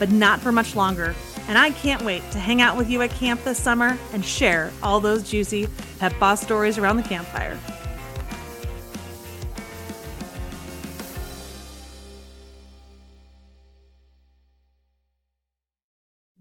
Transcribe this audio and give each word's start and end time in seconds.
but 0.00 0.10
not 0.10 0.40
for 0.40 0.50
much 0.50 0.74
longer. 0.74 1.14
And 1.46 1.56
I 1.56 1.70
can't 1.70 2.02
wait 2.02 2.28
to 2.32 2.38
hang 2.38 2.60
out 2.60 2.76
with 2.76 2.90
you 2.90 3.02
at 3.02 3.10
camp 3.10 3.44
this 3.44 3.62
summer 3.62 3.96
and 4.12 4.24
share 4.24 4.72
all 4.82 4.98
those 4.98 5.30
juicy 5.30 5.68
pet 6.00 6.18
boss 6.18 6.40
stories 6.40 6.78
around 6.78 6.96
the 6.96 7.02
campfire. 7.04 7.56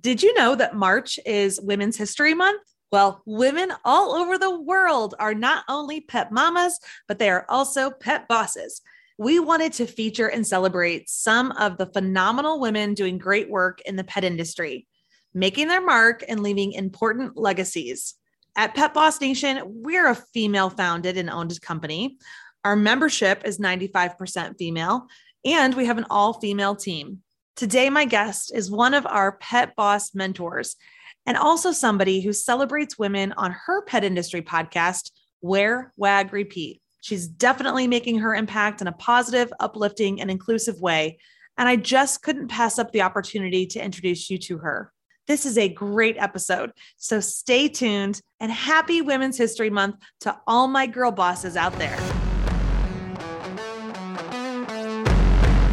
Did 0.02 0.24
you 0.24 0.34
know 0.36 0.56
that 0.56 0.76
March 0.76 1.20
is 1.26 1.60
Women's 1.60 1.98
History 1.98 2.34
Month? 2.34 2.62
Well, 2.92 3.22
women 3.26 3.74
all 3.84 4.16
over 4.16 4.38
the 4.38 4.60
world 4.60 5.14
are 5.20 5.36
not 5.36 5.66
only 5.68 6.00
pet 6.02 6.32
mamas, 6.32 6.80
but 7.08 7.20
they 7.20 7.30
are 7.30 7.46
also 7.50 7.92
pet 7.92 8.28
bosses. 8.30 8.82
We 9.20 9.38
wanted 9.38 9.74
to 9.74 9.86
feature 9.86 10.30
and 10.30 10.48
celebrate 10.48 11.10
some 11.10 11.52
of 11.52 11.78
the 11.78 11.88
phenomenal 11.88 12.58
women 12.58 12.94
doing 12.94 13.18
great 13.18 13.50
work 13.50 13.82
in 13.82 13.98
the 13.98 14.06
pet 14.06 14.24
industry, 14.24 14.88
making 15.34 15.68
their 15.68 15.82
mark 15.82 16.24
and 16.30 16.42
leaving 16.42 16.72
important 16.72 17.36
legacies. 17.36 18.16
At 18.56 18.76
Pet 18.76 18.94
Boss 18.94 19.20
Nation, 19.20 19.62
we're 19.66 20.08
a 20.08 20.16
female 20.16 20.70
founded 20.70 21.18
and 21.18 21.30
owned 21.30 21.60
company. 21.60 22.16
Our 22.64 22.78
membership 22.78 23.42
is 23.44 23.58
95% 23.60 24.58
female, 24.58 25.08
and 25.44 25.76
we 25.76 25.84
have 25.84 25.98
an 25.98 26.06
all 26.10 26.40
female 26.40 26.78
team. 26.78 27.20
Today, 27.58 27.90
my 27.90 28.06
guest 28.06 28.56
is 28.56 28.72
one 28.72 28.94
of 28.94 29.06
our 29.06 29.34
Pet 29.34 29.76
Boss 29.76 30.16
mentors 30.16 30.78
and 31.26 31.36
also 31.36 31.74
somebody 31.74 32.22
who 32.22 32.32
celebrates 32.32 32.98
women 32.98 33.34
on 33.34 33.52
her 33.66 33.84
pet 33.84 34.06
industry 34.06 34.42
podcast, 34.42 35.12
Wear, 35.42 35.92
Wag, 35.98 36.32
Repeat. 36.32 36.82
She's 37.10 37.28
definitely 37.28 37.88
making 37.88 38.20
her 38.20 38.36
impact 38.36 38.82
in 38.82 38.88
a 38.88 38.92
positive, 38.92 39.52
uplifting, 39.60 40.22
and 40.22 40.30
inclusive 40.30 40.80
way. 40.80 41.18
And 41.58 41.68
I 41.68 41.76
just 41.76 42.22
couldn't 42.22 42.50
pass 42.50 42.78
up 42.78 42.92
the 42.92 43.02
opportunity 43.02 43.66
to 43.66 43.84
introduce 43.84 44.30
you 44.30 44.38
to 44.38 44.60
her. 44.60 44.94
This 45.26 45.44
is 45.44 45.58
a 45.58 45.70
great 45.70 46.18
episode. 46.20 46.72
So 46.98 47.20
stay 47.20 47.68
tuned 47.68 48.22
and 48.40 48.52
happy 48.52 49.02
Women's 49.02 49.40
History 49.40 49.72
Month 49.72 49.96
to 50.20 50.40
all 50.46 50.68
my 50.68 50.86
girl 50.86 51.10
bosses 51.10 51.58
out 51.58 51.74
there. 51.80 51.98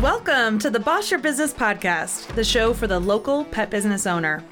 Welcome 0.01 0.59
to 0.61 0.71
the 0.71 0.81
Boss 0.81 1.11
Your 1.11 1.21
Business 1.21 1.53
podcast, 1.53 2.35
the 2.35 2.45
show 2.45 2.73
for 2.73 2.87
the 2.87 2.99
local 2.99 3.45
pet 3.45 3.69
business 3.69 4.07
owner. 4.07 4.43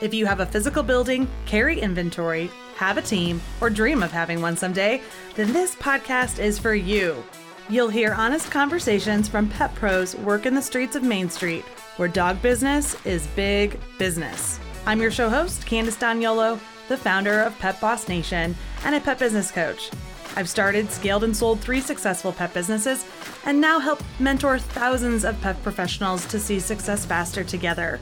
If 0.00 0.14
you 0.14 0.24
have 0.24 0.40
a 0.40 0.46
physical 0.46 0.84
building, 0.84 1.28
carry 1.44 1.78
inventory, 1.78 2.50
have 2.80 2.96
a 2.96 3.02
team, 3.02 3.42
or 3.60 3.68
dream 3.68 4.02
of 4.02 4.10
having 4.10 4.40
one 4.40 4.56
someday, 4.56 5.02
then 5.34 5.52
this 5.52 5.74
podcast 5.74 6.38
is 6.38 6.58
for 6.58 6.74
you. 6.74 7.22
You'll 7.68 7.90
hear 7.90 8.14
honest 8.14 8.50
conversations 8.50 9.28
from 9.28 9.50
pet 9.50 9.74
pros 9.74 10.16
working 10.16 10.54
the 10.54 10.62
streets 10.62 10.96
of 10.96 11.02
Main 11.02 11.28
Street, 11.28 11.62
where 11.98 12.08
dog 12.08 12.40
business 12.40 12.96
is 13.04 13.26
big 13.36 13.78
business. 13.98 14.58
I'm 14.86 14.98
your 14.98 15.10
show 15.10 15.28
host, 15.28 15.66
Candace 15.66 15.98
D'Agnolo, 15.98 16.58
the 16.88 16.96
founder 16.96 17.40
of 17.40 17.58
Pet 17.58 17.78
Boss 17.82 18.08
Nation 18.08 18.56
and 18.86 18.94
a 18.94 19.00
pet 19.00 19.18
business 19.18 19.50
coach. 19.50 19.90
I've 20.34 20.48
started, 20.48 20.90
scaled, 20.90 21.24
and 21.24 21.36
sold 21.36 21.60
three 21.60 21.82
successful 21.82 22.32
pet 22.32 22.54
businesses 22.54 23.04
and 23.44 23.60
now 23.60 23.78
help 23.78 24.02
mentor 24.18 24.58
thousands 24.58 25.26
of 25.26 25.38
pet 25.42 25.62
professionals 25.62 26.24
to 26.28 26.40
see 26.40 26.58
success 26.58 27.04
faster 27.04 27.44
together. 27.44 28.00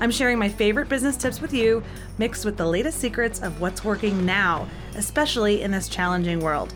I'm 0.00 0.10
sharing 0.10 0.38
my 0.38 0.48
favorite 0.48 0.88
business 0.88 1.14
tips 1.14 1.42
with 1.42 1.52
you, 1.52 1.82
mixed 2.16 2.46
with 2.46 2.56
the 2.56 2.66
latest 2.66 2.98
secrets 2.98 3.42
of 3.42 3.60
what's 3.60 3.84
working 3.84 4.24
now, 4.24 4.66
especially 4.96 5.60
in 5.60 5.70
this 5.70 5.90
challenging 5.90 6.40
world. 6.40 6.74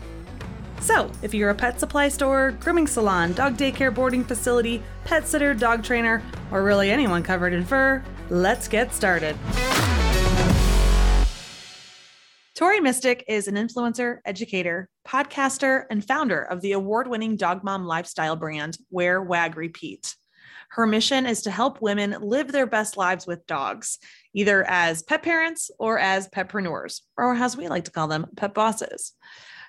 So, 0.79 1.09
if 1.23 1.33
you're 1.33 1.49
a 1.49 1.55
pet 1.55 1.79
supply 1.79 2.07
store, 2.09 2.51
grooming 2.59 2.85
salon, 2.85 3.33
dog 3.33 3.57
daycare 3.57 3.93
boarding 3.93 4.23
facility, 4.23 4.83
pet 5.05 5.27
sitter, 5.27 5.55
dog 5.55 5.83
trainer, 5.83 6.21
or 6.51 6.63
really 6.63 6.91
anyone 6.91 7.23
covered 7.23 7.53
in 7.53 7.65
fur, 7.65 8.03
let's 8.29 8.67
get 8.67 8.93
started. 8.93 9.35
Tori 12.53 12.79
Mistick 12.79 13.23
is 13.27 13.47
an 13.47 13.55
influencer, 13.55 14.19
educator, 14.23 14.87
podcaster, 15.05 15.85
and 15.89 16.05
founder 16.05 16.43
of 16.43 16.61
the 16.61 16.73
award 16.73 17.07
winning 17.07 17.37
dog 17.37 17.63
mom 17.63 17.85
lifestyle 17.85 18.35
brand, 18.35 18.77
Wear 18.91 19.19
Wag 19.19 19.57
Repeat. 19.57 20.15
Her 20.75 20.85
mission 20.85 21.25
is 21.25 21.43
to 21.43 21.51
help 21.51 21.81
women 21.81 22.17
live 22.19 22.51
their 22.51 22.65
best 22.65 22.97
lives 22.97 23.25
with 23.25 23.47
dogs, 23.47 23.97
either 24.33 24.69
as 24.69 25.03
pet 25.03 25.23
parents 25.23 25.71
or 25.79 25.97
as 25.97 26.27
petpreneurs, 26.27 26.99
or 27.15 27.33
as 27.33 27.55
we 27.55 27.69
like 27.69 27.85
to 27.85 27.91
call 27.91 28.09
them, 28.09 28.27
pet 28.35 28.53
bosses. 28.53 29.13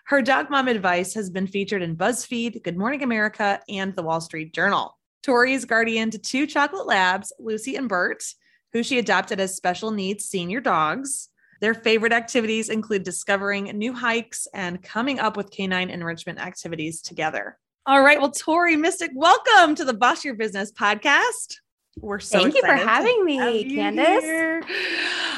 Her 0.07 0.21
dog 0.21 0.51
mom 0.51 0.67
advice 0.67 1.15
has 1.15 1.31
been 1.31 1.47
featured 1.47 1.81
in 1.81 1.95
BuzzFeed, 1.95 2.61
Good 2.65 2.77
Morning 2.77 3.05
America, 3.05 3.61
and 3.69 3.95
the 3.95 4.03
Wall 4.03 4.21
Street 4.21 4.53
Journal. 4.53 4.99
Tori 5.23 5.53
is 5.53 5.65
guardian 5.65 6.11
to 6.11 6.19
two 6.19 6.45
chocolate 6.45 6.89
labs, 6.89 7.33
Lucy 7.39 7.77
and 7.77 7.89
Burt, 7.89 8.25
who 8.73 8.83
she 8.83 8.99
adopted 8.99 9.39
as 9.39 9.55
special 9.55 9.93
needs 9.93 10.25
senior 10.25 10.61
dogs. 10.61 11.29
Their 11.61 11.75
favorite 11.75 12.13
activities 12.13 12.69
include 12.69 13.05
discovering 13.05 13.67
new 13.67 13.93
hikes 13.93 14.49
and 14.53 14.83
coming 14.83 15.21
up 15.21 15.37
with 15.37 15.53
canine 15.53 15.89
enrichment 15.89 16.41
activities 16.41 17.01
together. 17.01 17.59
All 17.89 18.03
right. 18.03 18.21
Well, 18.21 18.33
Tori 18.33 18.75
Mistick, 18.75 19.11
welcome 19.15 19.77
to 19.77 19.85
the 19.85 19.95
Boss 19.95 20.25
Your 20.25 20.35
Business 20.35 20.73
podcast. 20.73 21.59
We're 22.01 22.19
so 22.19 22.41
thank 22.41 22.57
you 22.57 22.61
for 22.63 22.75
having 22.75 23.25
me, 23.25 23.77
Candace. 23.77 24.25
Here. 24.25 24.61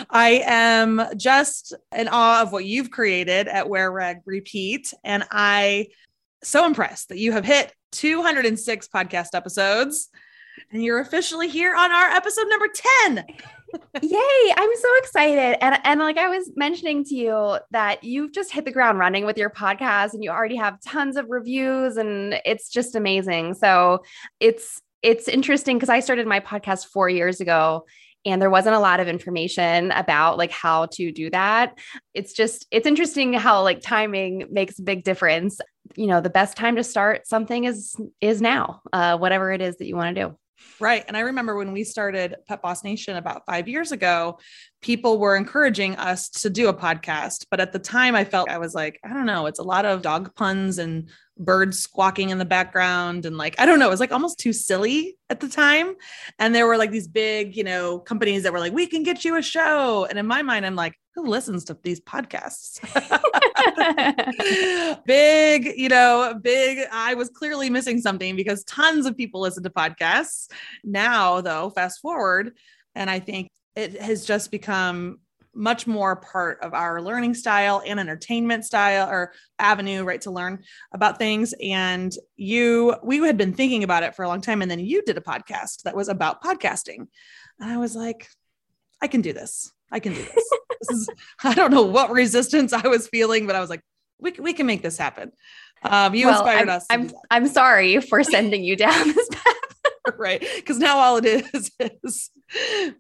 I 0.08 0.42
am 0.46 1.02
just 1.18 1.74
in 1.94 2.08
awe 2.08 2.40
of 2.40 2.50
what 2.50 2.64
you've 2.64 2.90
created 2.90 3.48
at 3.48 3.68
Wear 3.68 3.92
Wag 3.92 4.22
Repeat, 4.24 4.94
and 5.04 5.24
I 5.30 5.88
so 6.42 6.64
impressed 6.64 7.10
that 7.10 7.18
you 7.18 7.32
have 7.32 7.44
hit 7.44 7.74
206 7.92 8.88
podcast 8.88 9.34
episodes, 9.34 10.08
and 10.72 10.82
you're 10.82 11.00
officially 11.00 11.48
here 11.48 11.74
on 11.74 11.92
our 11.92 12.08
episode 12.08 12.46
number 12.48 12.68
10. 13.04 13.26
Yay, 14.02 14.52
I'm 14.56 14.70
so 14.76 14.88
excited. 14.98 15.62
And 15.62 15.78
and 15.84 16.00
like 16.00 16.18
I 16.18 16.28
was 16.28 16.50
mentioning 16.56 17.04
to 17.04 17.14
you 17.14 17.58
that 17.70 18.04
you've 18.04 18.32
just 18.32 18.52
hit 18.52 18.64
the 18.64 18.72
ground 18.72 18.98
running 18.98 19.26
with 19.26 19.36
your 19.36 19.50
podcast 19.50 20.14
and 20.14 20.22
you 20.22 20.30
already 20.30 20.56
have 20.56 20.80
tons 20.80 21.16
of 21.16 21.26
reviews 21.28 21.96
and 21.96 22.40
it's 22.44 22.68
just 22.70 22.94
amazing. 22.94 23.54
So, 23.54 24.02
it's 24.40 24.80
it's 25.02 25.28
interesting 25.28 25.76
because 25.76 25.88
I 25.88 26.00
started 26.00 26.26
my 26.26 26.40
podcast 26.40 26.86
4 26.86 27.08
years 27.08 27.40
ago 27.40 27.86
and 28.24 28.42
there 28.42 28.50
wasn't 28.50 28.74
a 28.74 28.80
lot 28.80 29.00
of 29.00 29.08
information 29.08 29.90
about 29.92 30.38
like 30.38 30.50
how 30.50 30.86
to 30.86 31.12
do 31.12 31.30
that. 31.30 31.78
It's 32.14 32.32
just 32.32 32.66
it's 32.70 32.86
interesting 32.86 33.32
how 33.32 33.62
like 33.62 33.80
timing 33.80 34.46
makes 34.50 34.78
a 34.78 34.82
big 34.82 35.04
difference. 35.04 35.60
You 35.96 36.06
know, 36.06 36.20
the 36.20 36.30
best 36.30 36.56
time 36.56 36.76
to 36.76 36.84
start 36.84 37.26
something 37.26 37.64
is 37.64 37.96
is 38.20 38.40
now. 38.42 38.80
Uh 38.92 39.16
whatever 39.18 39.52
it 39.52 39.60
is 39.60 39.76
that 39.76 39.86
you 39.86 39.96
want 39.96 40.14
to 40.16 40.22
do. 40.28 40.38
Right. 40.80 41.04
And 41.08 41.16
I 41.16 41.20
remember 41.20 41.56
when 41.56 41.72
we 41.72 41.84
started 41.84 42.36
Pet 42.46 42.62
Boss 42.62 42.84
Nation 42.84 43.16
about 43.16 43.44
five 43.46 43.68
years 43.68 43.92
ago, 43.92 44.38
people 44.80 45.18
were 45.18 45.36
encouraging 45.36 45.96
us 45.96 46.28
to 46.28 46.50
do 46.50 46.68
a 46.68 46.74
podcast. 46.74 47.46
But 47.50 47.60
at 47.60 47.72
the 47.72 47.78
time, 47.78 48.14
I 48.14 48.24
felt 48.24 48.48
I 48.48 48.58
was 48.58 48.74
like, 48.74 49.00
I 49.04 49.08
don't 49.08 49.26
know, 49.26 49.46
it's 49.46 49.58
a 49.58 49.64
lot 49.64 49.84
of 49.84 50.02
dog 50.02 50.34
puns 50.34 50.78
and 50.78 51.10
birds 51.38 51.78
squawking 51.78 52.30
in 52.30 52.38
the 52.38 52.44
background. 52.44 53.26
And 53.26 53.36
like, 53.36 53.58
I 53.58 53.66
don't 53.66 53.78
know, 53.78 53.86
it 53.86 53.90
was 53.90 54.00
like 54.00 54.12
almost 54.12 54.38
too 54.38 54.52
silly 54.52 55.16
at 55.30 55.40
the 55.40 55.48
time. 55.48 55.94
And 56.38 56.54
there 56.54 56.66
were 56.66 56.76
like 56.76 56.90
these 56.90 57.08
big, 57.08 57.56
you 57.56 57.64
know, 57.64 57.98
companies 57.98 58.42
that 58.42 58.52
were 58.52 58.60
like, 58.60 58.72
we 58.72 58.86
can 58.86 59.02
get 59.02 59.24
you 59.24 59.36
a 59.36 59.42
show. 59.42 60.06
And 60.06 60.18
in 60.18 60.26
my 60.26 60.42
mind, 60.42 60.66
I'm 60.66 60.76
like, 60.76 60.94
who 61.14 61.26
listens 61.26 61.64
to 61.64 61.78
these 61.82 62.00
podcasts? 62.00 62.78
big, 65.04 65.72
you 65.76 65.88
know, 65.88 66.38
big. 66.40 66.86
I 66.92 67.14
was 67.14 67.28
clearly 67.28 67.70
missing 67.70 68.00
something 68.00 68.36
because 68.36 68.64
tons 68.64 69.06
of 69.06 69.16
people 69.16 69.40
listen 69.40 69.62
to 69.64 69.70
podcasts. 69.70 70.50
Now, 70.84 71.40
though, 71.40 71.70
fast 71.70 72.00
forward, 72.00 72.56
and 72.94 73.10
I 73.10 73.20
think 73.20 73.48
it 73.74 74.00
has 74.00 74.24
just 74.24 74.50
become 74.50 75.20
much 75.54 75.86
more 75.86 76.16
part 76.16 76.58
of 76.62 76.74
our 76.74 77.02
learning 77.02 77.34
style 77.34 77.82
and 77.84 77.98
entertainment 77.98 78.64
style 78.64 79.08
or 79.08 79.32
avenue 79.58 80.04
right 80.04 80.20
to 80.22 80.30
learn 80.30 80.62
about 80.92 81.18
things. 81.18 81.54
And 81.62 82.12
you 82.36 82.96
we 83.02 83.18
had 83.18 83.36
been 83.36 83.52
thinking 83.52 83.84
about 83.84 84.02
it 84.02 84.14
for 84.14 84.24
a 84.24 84.28
long 84.28 84.40
time 84.40 84.62
and 84.62 84.70
then 84.70 84.80
you 84.80 85.02
did 85.02 85.18
a 85.18 85.22
podcast 85.22 85.82
that 85.82 85.96
was 85.96 86.08
about 86.08 86.42
podcasting. 86.42 87.06
And 87.60 87.70
i 87.70 87.76
was 87.76 87.94
like 87.96 88.28
i 89.02 89.08
can 89.08 89.20
do 89.20 89.32
this. 89.32 89.72
I 89.90 90.00
can 90.00 90.14
do 90.14 90.22
this. 90.22 90.50
This 90.80 90.96
is 90.96 91.08
i 91.42 91.54
don't 91.54 91.72
know 91.72 91.82
what 91.82 92.12
resistance 92.12 92.72
i 92.72 92.86
was 92.86 93.08
feeling 93.08 93.48
but 93.48 93.56
i 93.56 93.60
was 93.60 93.68
like 93.68 93.82
we, 94.20 94.30
we 94.38 94.52
can 94.52 94.64
make 94.64 94.80
this 94.80 94.96
happen. 94.96 95.32
Um, 95.82 96.14
you 96.14 96.26
well, 96.26 96.40
inspired 96.40 96.68
I'm, 96.68 96.76
us 96.76 96.86
i'm 96.88 97.10
i'm 97.30 97.46
sorry 97.48 98.00
for 98.00 98.22
sending 98.22 98.62
you 98.62 98.76
down 98.76 99.12
this 99.12 99.28
path 99.32 99.57
right? 100.18 100.44
Because 100.56 100.78
now 100.78 100.98
all 100.98 101.16
it 101.18 101.46
is 101.54 101.70
is 102.02 102.30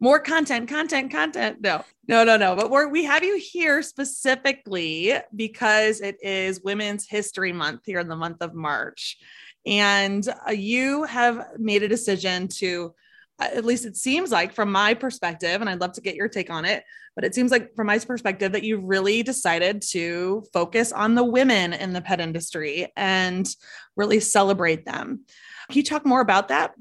more 0.00 0.20
content 0.20 0.68
content 0.68 1.10
content. 1.10 1.60
No 1.60 1.84
no 2.06 2.24
no 2.24 2.36
no. 2.36 2.56
But 2.56 2.70
we're 2.70 2.88
we 2.88 3.04
have 3.04 3.24
you 3.24 3.38
here 3.38 3.82
specifically 3.82 5.14
because 5.34 6.00
it 6.00 6.16
is 6.22 6.62
women's 6.62 7.08
history 7.08 7.52
month 7.52 7.82
here 7.86 8.00
in 8.00 8.08
the 8.08 8.16
month 8.16 8.42
of 8.42 8.54
march. 8.54 9.18
And 9.66 10.26
uh, 10.46 10.52
you 10.52 11.04
have 11.04 11.46
made 11.58 11.82
a 11.82 11.88
decision 11.88 12.48
to 12.48 12.94
uh, 13.40 13.48
at 13.54 13.64
least 13.64 13.86
it 13.86 13.96
seems 13.96 14.30
like 14.30 14.52
from 14.52 14.72
my 14.72 14.94
perspective 14.94 15.60
and 15.60 15.70
i'd 15.70 15.80
love 15.80 15.92
to 15.92 16.00
get 16.00 16.16
your 16.16 16.28
take 16.28 16.50
on 16.50 16.64
it 16.64 16.82
but 17.18 17.24
it 17.24 17.34
seems 17.34 17.50
like 17.50 17.74
from 17.74 17.88
my 17.88 17.98
perspective 17.98 18.52
that 18.52 18.62
you 18.62 18.78
really 18.78 19.24
decided 19.24 19.82
to 19.82 20.44
focus 20.52 20.92
on 20.92 21.16
the 21.16 21.24
women 21.24 21.72
in 21.72 21.92
the 21.92 22.00
pet 22.00 22.20
industry 22.20 22.92
and 22.96 23.48
really 23.96 24.20
celebrate 24.20 24.86
them. 24.86 25.24
Can 25.68 25.78
you 25.78 25.82
talk 25.82 26.06
more 26.06 26.20
about 26.20 26.46
that 26.46 26.74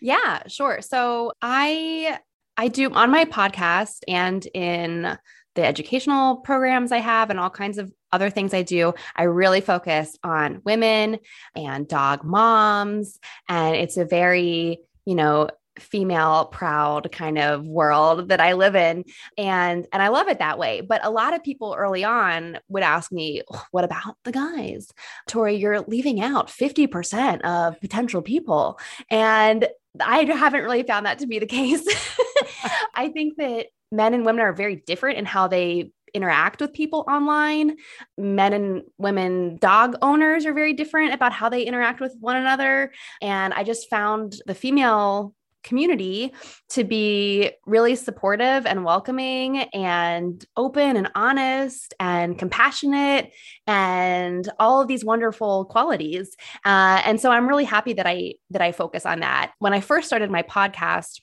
yeah, 0.00 0.42
sure. 0.46 0.80
So 0.82 1.32
I 1.42 2.18
I 2.56 2.68
do 2.68 2.90
on 2.92 3.10
my 3.10 3.24
podcast 3.24 4.00
and 4.08 4.46
in 4.52 5.16
the 5.54 5.64
educational 5.64 6.36
programs 6.36 6.92
I 6.92 6.98
have 6.98 7.30
and 7.30 7.38
all 7.38 7.50
kinds 7.50 7.78
of 7.78 7.92
other 8.12 8.30
things 8.30 8.54
I 8.54 8.62
do, 8.62 8.94
I 9.16 9.24
really 9.24 9.60
focus 9.60 10.16
on 10.22 10.62
women 10.64 11.18
and 11.54 11.86
dog 11.86 12.24
moms. 12.24 13.18
And 13.48 13.76
it's 13.76 13.96
a 13.96 14.04
very, 14.04 14.80
you 15.04 15.14
know, 15.14 15.48
female 15.78 16.46
proud 16.46 17.10
kind 17.12 17.38
of 17.38 17.66
world 17.66 18.28
that 18.28 18.40
I 18.40 18.54
live 18.54 18.74
in 18.74 19.04
and 19.36 19.86
and 19.92 20.02
I 20.02 20.08
love 20.08 20.26
it 20.26 20.40
that 20.40 20.58
way 20.58 20.80
but 20.80 21.04
a 21.04 21.10
lot 21.10 21.34
of 21.34 21.44
people 21.44 21.76
early 21.78 22.02
on 22.02 22.58
would 22.68 22.82
ask 22.82 23.12
me 23.12 23.42
what 23.70 23.84
about 23.84 24.16
the 24.24 24.32
guys 24.32 24.90
Tori 25.28 25.54
you're 25.54 25.82
leaving 25.82 26.20
out 26.20 26.48
50% 26.48 27.42
of 27.42 27.80
potential 27.80 28.22
people 28.22 28.80
and 29.08 29.68
I 30.00 30.24
haven't 30.24 30.62
really 30.62 30.82
found 30.82 31.06
that 31.06 31.18
to 31.20 31.26
be 31.26 31.38
the 31.38 31.46
case. 31.58 31.86
I 32.94 33.08
think 33.08 33.36
that 33.36 33.66
men 33.90 34.14
and 34.14 34.24
women 34.24 34.42
are 34.42 34.52
very 34.52 34.76
different 34.76 35.18
in 35.18 35.24
how 35.24 35.48
they 35.48 35.92
interact 36.14 36.60
with 36.60 36.72
people 36.72 37.04
online. 37.08 37.76
Men 38.16 38.52
and 38.52 38.82
women 38.98 39.56
dog 39.56 39.96
owners 40.02 40.46
are 40.46 40.54
very 40.54 40.72
different 40.72 41.14
about 41.14 41.32
how 41.32 41.48
they 41.48 41.62
interact 41.62 42.00
with 42.00 42.16
one 42.20 42.36
another. 42.36 42.92
And 43.20 43.52
I 43.54 43.64
just 43.64 43.90
found 43.90 44.36
the 44.46 44.54
female 44.54 45.34
community 45.68 46.32
to 46.70 46.82
be 46.82 47.52
really 47.66 47.94
supportive 47.94 48.66
and 48.66 48.84
welcoming 48.84 49.58
and 49.74 50.44
open 50.56 50.96
and 50.96 51.10
honest 51.14 51.94
and 52.00 52.38
compassionate 52.38 53.30
and 53.66 54.48
all 54.58 54.80
of 54.80 54.88
these 54.88 55.04
wonderful 55.04 55.66
qualities 55.66 56.36
uh, 56.64 57.02
and 57.04 57.20
so 57.20 57.30
i'm 57.30 57.46
really 57.46 57.64
happy 57.64 57.92
that 57.92 58.06
i 58.06 58.32
that 58.50 58.62
i 58.62 58.72
focus 58.72 59.04
on 59.04 59.20
that 59.20 59.52
when 59.58 59.74
i 59.74 59.80
first 59.80 60.06
started 60.06 60.30
my 60.30 60.42
podcast 60.42 61.20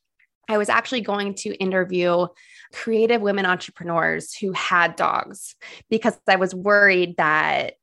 i 0.48 0.58
was 0.58 0.70
actually 0.70 1.02
going 1.02 1.34
to 1.34 1.56
interview 1.56 2.28
creative 2.72 3.22
women 3.22 3.46
entrepreneurs 3.46 4.36
who 4.36 4.52
had 4.52 4.96
dogs 4.96 5.56
because 5.90 6.16
i 6.28 6.36
was 6.36 6.54
worried 6.54 7.18
that 7.18 7.74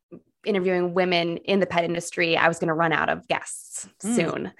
interviewing 0.45 0.95
women 0.95 1.37
in 1.39 1.61
the 1.61 1.67
pet 1.67 1.85
industry, 1.85 2.37
I 2.37 2.49
was 2.49 2.59
going 2.59 2.69
to 2.69 2.75
run 2.75 2.93
out 2.93 3.09
of 3.09 3.27
guests 3.29 3.89
mm. 4.03 4.15
soon. 4.15 4.53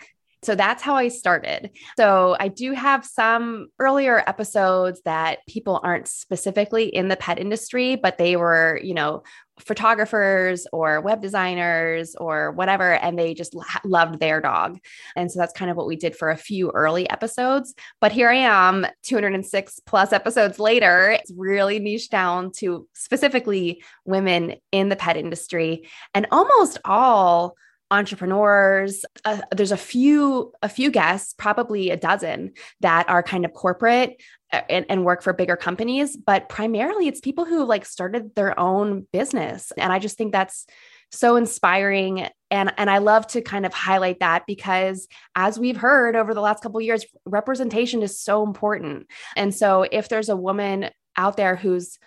So 0.43 0.57
that's 0.57 0.83
how 0.83 0.97
I 0.97 1.09
started. 1.09 1.71
So 1.97 2.37
I 2.41 2.49
do 2.49 2.73
have 2.73 3.05
some 3.05 3.69
earlier 3.79 4.25
episodes 4.27 5.01
that 5.05 5.39
people 5.49 5.81
aren't 5.85 6.09
specifically 6.09 6.87
in 6.87 7.09
the 7.09 7.17
pet 7.17 7.39
industry, 7.39 7.95
but 7.97 8.19
they 8.19 8.37
were, 8.37 8.81
you 8.83 8.95
know, 8.95 9.23
photographers 9.61 10.67
or 10.73 11.01
web 11.01 11.23
designers 11.23 12.17
or 12.17 12.53
whatever, 12.53 12.95
and 12.95 13.17
they 13.19 13.35
just 13.35 13.55
loved 13.85 14.19
their 14.19 14.41
dog. 14.41 14.79
And 15.15 15.31
so 15.31 15.39
that's 15.39 15.53
kind 15.53 15.71
of 15.71 15.77
what 15.77 15.87
we 15.87 15.95
did 15.95 16.17
for 16.17 16.31
a 16.31 16.37
few 16.37 16.71
early 16.71 17.09
episodes. 17.09 17.75
But 18.01 18.11
here 18.13 18.29
I 18.29 18.37
am, 18.37 18.87
206 19.05 19.81
plus 19.87 20.13
episodes 20.13 20.59
later, 20.59 21.11
it's 21.11 21.33
really 21.37 21.79
niche 21.79 22.09
down 22.11 22.51
to 22.57 22.89
specifically 22.95 23.83
women 24.05 24.55
in 24.73 24.89
the 24.89 24.97
pet 24.97 25.17
industry 25.17 25.89
and 26.15 26.27
almost 26.33 26.79
all 26.85 27.55
entrepreneurs 27.93 29.05
uh, 29.27 29.41
there's 29.55 29.71
a 29.71 29.77
few 29.77 30.53
a 30.63 30.69
few 30.69 30.91
guests 30.91 31.35
probably 31.37 31.91
a 31.91 31.97
dozen 31.97 32.53
that 32.81 33.09
are 33.09 33.23
kind 33.23 33.45
of 33.45 33.53
corporate 33.53 34.21
uh, 34.53 34.63
and, 34.71 34.87
and, 34.89 35.05
work 35.05 35.23
for 35.23 35.33
bigger 35.35 35.57
companies 35.57 36.17
but 36.17 36.49
primarily 36.49 37.07
it's 37.07 37.21
people 37.21 37.45
who 37.45 37.65
like 37.65 37.85
started 37.85 38.35
their 38.35 38.59
own 38.59 39.07
business. 39.13 39.73
And 39.77 39.93
i 39.93 39.99
just 39.99 40.17
think 40.17 40.33
that's 40.33 40.67
so 41.11 41.37
inspiring. 41.37 42.29
And 42.51 42.73
and 42.79 42.89
i 42.89 42.99
love 42.99 43.27
to 43.29 43.43
kind 43.43 43.67
of 43.67 43.75
highlight 43.75 44.21
that 44.21 44.45
because 44.47 45.07
as 45.37 45.59
we've 45.59 45.77
heard 45.77 46.17
over 46.17 46.33
the 46.33 46.41
last 46.41 46.63
couple 46.63 46.81
years 46.81 47.05
representation 47.27 48.03
is 48.03 48.19
so 48.19 48.43
important. 48.43 49.07
And 49.37 49.55
so 49.55 49.87
if 49.93 50.09
there's 50.09 50.31
a 50.31 50.37
woman 50.37 50.91
out 51.17 51.37
there 51.37 51.57
who's 51.57 51.99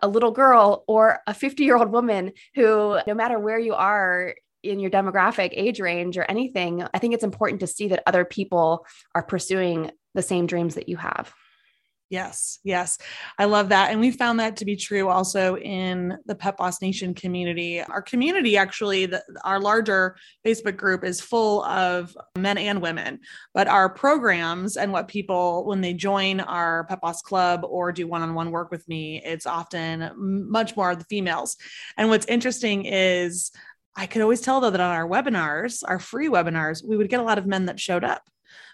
a 0.00 0.08
little 0.08 0.30
girl 0.30 0.84
or 0.86 1.20
a 1.26 1.34
50 1.34 1.64
year 1.64 1.76
old 1.76 1.90
woman 1.90 2.32
who, 2.54 2.98
no 3.06 3.14
matter 3.14 3.38
where 3.38 3.58
you 3.58 3.74
are 3.74 4.34
in 4.62 4.80
your 4.80 4.90
demographic 4.90 5.50
age 5.52 5.80
range 5.80 6.16
or 6.16 6.24
anything, 6.24 6.84
I 6.94 6.98
think 6.98 7.14
it's 7.14 7.24
important 7.24 7.60
to 7.60 7.66
see 7.66 7.88
that 7.88 8.02
other 8.06 8.24
people 8.24 8.86
are 9.14 9.22
pursuing 9.22 9.90
the 10.14 10.22
same 10.22 10.46
dreams 10.46 10.74
that 10.74 10.88
you 10.88 10.96
have. 10.96 11.32
Yes, 12.12 12.58
yes. 12.62 12.98
I 13.38 13.46
love 13.46 13.70
that. 13.70 13.90
And 13.90 13.98
we 13.98 14.10
found 14.10 14.38
that 14.38 14.56
to 14.56 14.66
be 14.66 14.76
true 14.76 15.08
also 15.08 15.56
in 15.56 16.18
the 16.26 16.34
Pet 16.34 16.58
Boss 16.58 16.82
Nation 16.82 17.14
community. 17.14 17.80
Our 17.80 18.02
community, 18.02 18.58
actually, 18.58 19.06
the, 19.06 19.22
our 19.44 19.58
larger 19.58 20.16
Facebook 20.44 20.76
group 20.76 21.04
is 21.04 21.22
full 21.22 21.64
of 21.64 22.14
men 22.36 22.58
and 22.58 22.82
women, 22.82 23.20
but 23.54 23.66
our 23.66 23.88
programs 23.88 24.76
and 24.76 24.92
what 24.92 25.08
people, 25.08 25.64
when 25.64 25.80
they 25.80 25.94
join 25.94 26.40
our 26.40 26.84
Pet 26.84 27.00
Boss 27.00 27.22
Club 27.22 27.64
or 27.64 27.92
do 27.92 28.06
one 28.06 28.20
on 28.20 28.34
one 28.34 28.50
work 28.50 28.70
with 28.70 28.86
me, 28.88 29.22
it's 29.24 29.46
often 29.46 30.10
much 30.50 30.76
more 30.76 30.90
of 30.90 30.98
the 30.98 31.06
females. 31.06 31.56
And 31.96 32.10
what's 32.10 32.26
interesting 32.26 32.84
is, 32.84 33.52
I 33.96 34.06
could 34.06 34.22
always 34.22 34.40
tell 34.40 34.60
though 34.60 34.70
that 34.70 34.80
on 34.80 34.90
our 34.90 35.08
webinars, 35.08 35.82
our 35.86 35.98
free 35.98 36.28
webinars, 36.28 36.86
we 36.86 36.96
would 36.96 37.10
get 37.10 37.20
a 37.20 37.24
lot 37.24 37.38
of 37.38 37.46
men 37.46 37.66
that 37.66 37.78
showed 37.78 38.04
up, 38.04 38.22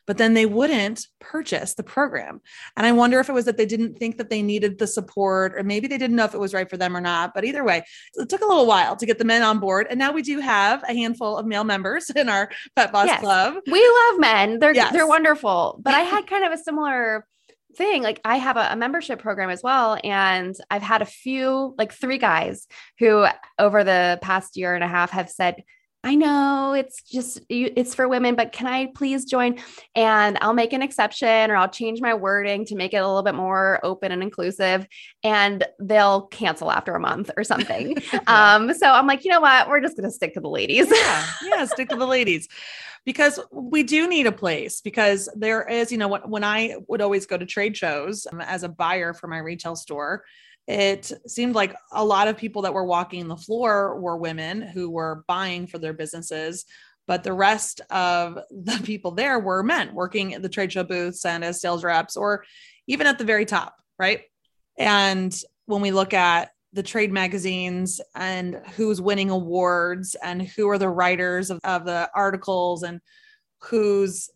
but 0.06 0.16
then 0.16 0.34
they 0.34 0.46
wouldn't 0.46 1.06
purchase 1.20 1.74
the 1.74 1.82
program. 1.82 2.40
And 2.76 2.86
I 2.86 2.92
wonder 2.92 3.20
if 3.20 3.28
it 3.28 3.32
was 3.32 3.44
that 3.44 3.56
they 3.56 3.66
didn't 3.66 3.98
think 3.98 4.16
that 4.18 4.30
they 4.30 4.42
needed 4.42 4.78
the 4.78 4.86
support, 4.86 5.54
or 5.56 5.62
maybe 5.62 5.88
they 5.88 5.98
didn't 5.98 6.16
know 6.16 6.24
if 6.24 6.34
it 6.34 6.40
was 6.40 6.54
right 6.54 6.68
for 6.68 6.76
them 6.76 6.96
or 6.96 7.00
not. 7.00 7.34
But 7.34 7.44
either 7.44 7.64
way, 7.64 7.84
it 8.14 8.28
took 8.28 8.42
a 8.42 8.46
little 8.46 8.66
while 8.66 8.96
to 8.96 9.06
get 9.06 9.18
the 9.18 9.24
men 9.24 9.42
on 9.42 9.58
board. 9.58 9.86
And 9.90 9.98
now 9.98 10.12
we 10.12 10.22
do 10.22 10.40
have 10.40 10.82
a 10.84 10.94
handful 10.94 11.36
of 11.36 11.46
male 11.46 11.64
members 11.64 12.10
in 12.16 12.28
our 12.28 12.50
Pet 12.76 12.92
Boss 12.92 13.06
yes. 13.06 13.20
Club. 13.20 13.56
We 13.66 13.86
love 13.86 14.20
men. 14.20 14.60
They're 14.60 14.74
yes. 14.74 14.92
they're 14.92 15.06
wonderful. 15.06 15.80
But 15.82 15.94
I 15.94 16.00
had 16.14 16.26
kind 16.26 16.44
of 16.44 16.52
a 16.52 16.58
similar 16.58 17.26
thing 17.76 18.02
like 18.02 18.20
i 18.24 18.36
have 18.36 18.56
a, 18.56 18.68
a, 18.70 18.76
membership 18.76 19.20
program 19.20 19.50
as 19.50 19.62
well 19.62 19.98
and 20.02 20.56
i've 20.70 20.82
had 20.82 21.02
a 21.02 21.06
few 21.06 21.74
like 21.76 21.92
three 21.92 22.18
guys 22.18 22.66
who 22.98 23.26
over 23.58 23.84
the 23.84 24.18
past 24.22 24.56
year 24.56 24.74
and 24.74 24.82
a 24.82 24.88
half 24.88 25.10
have 25.10 25.28
said 25.28 25.62
I 26.04 26.14
know 26.14 26.74
it's 26.74 27.02
just 27.02 27.40
it's 27.48 27.94
for 27.94 28.08
women, 28.08 28.36
but 28.36 28.52
can 28.52 28.68
I 28.68 28.86
please 28.94 29.24
join? 29.24 29.58
And 29.96 30.38
I'll 30.40 30.54
make 30.54 30.72
an 30.72 30.80
exception 30.80 31.50
or 31.50 31.56
I'll 31.56 31.68
change 31.68 32.00
my 32.00 32.14
wording 32.14 32.64
to 32.66 32.76
make 32.76 32.94
it 32.94 32.98
a 32.98 33.06
little 33.06 33.24
bit 33.24 33.34
more 33.34 33.80
open 33.82 34.12
and 34.12 34.22
inclusive. 34.22 34.86
And 35.24 35.66
they'll 35.80 36.22
cancel 36.28 36.70
after 36.70 36.94
a 36.94 37.00
month 37.00 37.32
or 37.36 37.42
something. 37.42 37.96
yeah. 38.12 38.20
Um, 38.28 38.72
so 38.74 38.86
I'm 38.86 39.08
like, 39.08 39.24
you 39.24 39.32
know 39.32 39.40
what? 39.40 39.68
We're 39.68 39.80
just 39.80 39.96
gonna 39.96 40.12
stick 40.12 40.34
to 40.34 40.40
the 40.40 40.48
ladies. 40.48 40.86
yeah, 40.88 41.26
yeah, 41.44 41.64
stick 41.64 41.88
to 41.88 41.96
the 41.96 42.06
ladies. 42.16 42.48
Because 43.08 43.40
we 43.50 43.84
do 43.84 44.06
need 44.06 44.26
a 44.26 44.32
place 44.32 44.82
because 44.82 45.30
there 45.34 45.66
is, 45.66 45.90
you 45.90 45.96
know, 45.96 46.08
when, 46.08 46.44
I 46.44 46.76
would 46.88 47.00
always 47.00 47.24
go 47.24 47.38
to 47.38 47.46
trade 47.46 47.74
shows 47.74 48.26
um, 48.30 48.42
as 48.42 48.64
a 48.64 48.68
buyer 48.68 49.14
for 49.14 49.28
my 49.28 49.38
retail 49.38 49.76
store, 49.76 50.24
it 50.66 51.10
seemed 51.26 51.54
like 51.54 51.74
a 51.92 52.04
lot 52.04 52.28
of 52.28 52.36
people 52.36 52.60
that 52.62 52.74
were 52.74 52.84
walking 52.84 53.26
the 53.26 53.36
floor 53.36 53.98
were 53.98 54.18
women 54.18 54.60
who 54.60 54.90
were 54.90 55.24
buying 55.26 55.66
for 55.66 55.78
their 55.78 55.94
businesses 55.94 56.66
but 57.06 57.22
the 57.22 57.32
rest 57.32 57.80
of 57.88 58.38
the 58.50 58.78
people 58.84 59.12
there 59.12 59.38
were 59.38 59.62
men 59.62 59.94
working 59.94 60.34
at 60.34 60.42
the 60.42 60.48
trade 60.50 60.70
show 60.70 60.84
booths 60.84 61.24
and 61.24 61.42
as 61.42 61.62
sales 61.62 61.82
reps 61.82 62.18
or 62.18 62.44
even 62.86 63.06
at 63.06 63.16
the 63.16 63.24
very 63.24 63.46
top 63.46 63.78
right? 63.98 64.22
And 64.78 65.36
when 65.66 65.82
we 65.82 65.90
look 65.90 66.14
at 66.14 66.50
the 66.72 66.82
trade 66.82 67.12
magazines 67.12 68.00
and 68.14 68.60
who's 68.76 69.00
winning 69.00 69.30
awards 69.30 70.14
and 70.22 70.42
who 70.42 70.68
are 70.68 70.78
the 70.78 70.88
writers 70.88 71.50
of, 71.50 71.58
of 71.64 71.84
the 71.84 72.10
articles 72.14 72.82
and 72.82 73.00
who's 73.62 74.30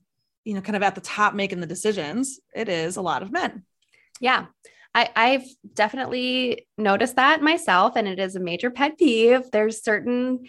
you 0.44 0.54
know 0.54 0.60
kind 0.60 0.76
of 0.76 0.82
at 0.82 0.94
the 0.94 1.00
top 1.00 1.34
making 1.34 1.60
the 1.60 1.66
decisions. 1.66 2.40
It 2.54 2.68
is 2.68 2.96
a 2.96 3.02
lot 3.02 3.22
of 3.22 3.30
men. 3.30 3.64
Yeah. 4.20 4.46
I, 4.94 5.08
I've 5.16 5.46
definitely 5.72 6.66
noticed 6.76 7.16
that 7.16 7.40
myself, 7.40 7.96
and 7.96 8.06
it 8.06 8.18
is 8.18 8.36
a 8.36 8.40
major 8.40 8.70
pet 8.70 8.98
peeve. 8.98 9.50
There's 9.50 9.82
certain 9.82 10.40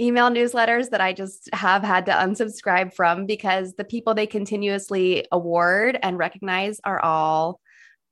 email 0.00 0.28
newsletters 0.28 0.90
that 0.90 1.00
I 1.00 1.14
just 1.14 1.48
have 1.54 1.82
had 1.82 2.06
to 2.06 2.12
unsubscribe 2.12 2.94
from 2.94 3.24
because 3.24 3.74
the 3.74 3.84
people 3.84 4.12
they 4.12 4.26
continuously 4.26 5.26
award 5.32 5.98
and 6.02 6.18
recognize 6.18 6.78
are 6.84 7.00
all 7.00 7.60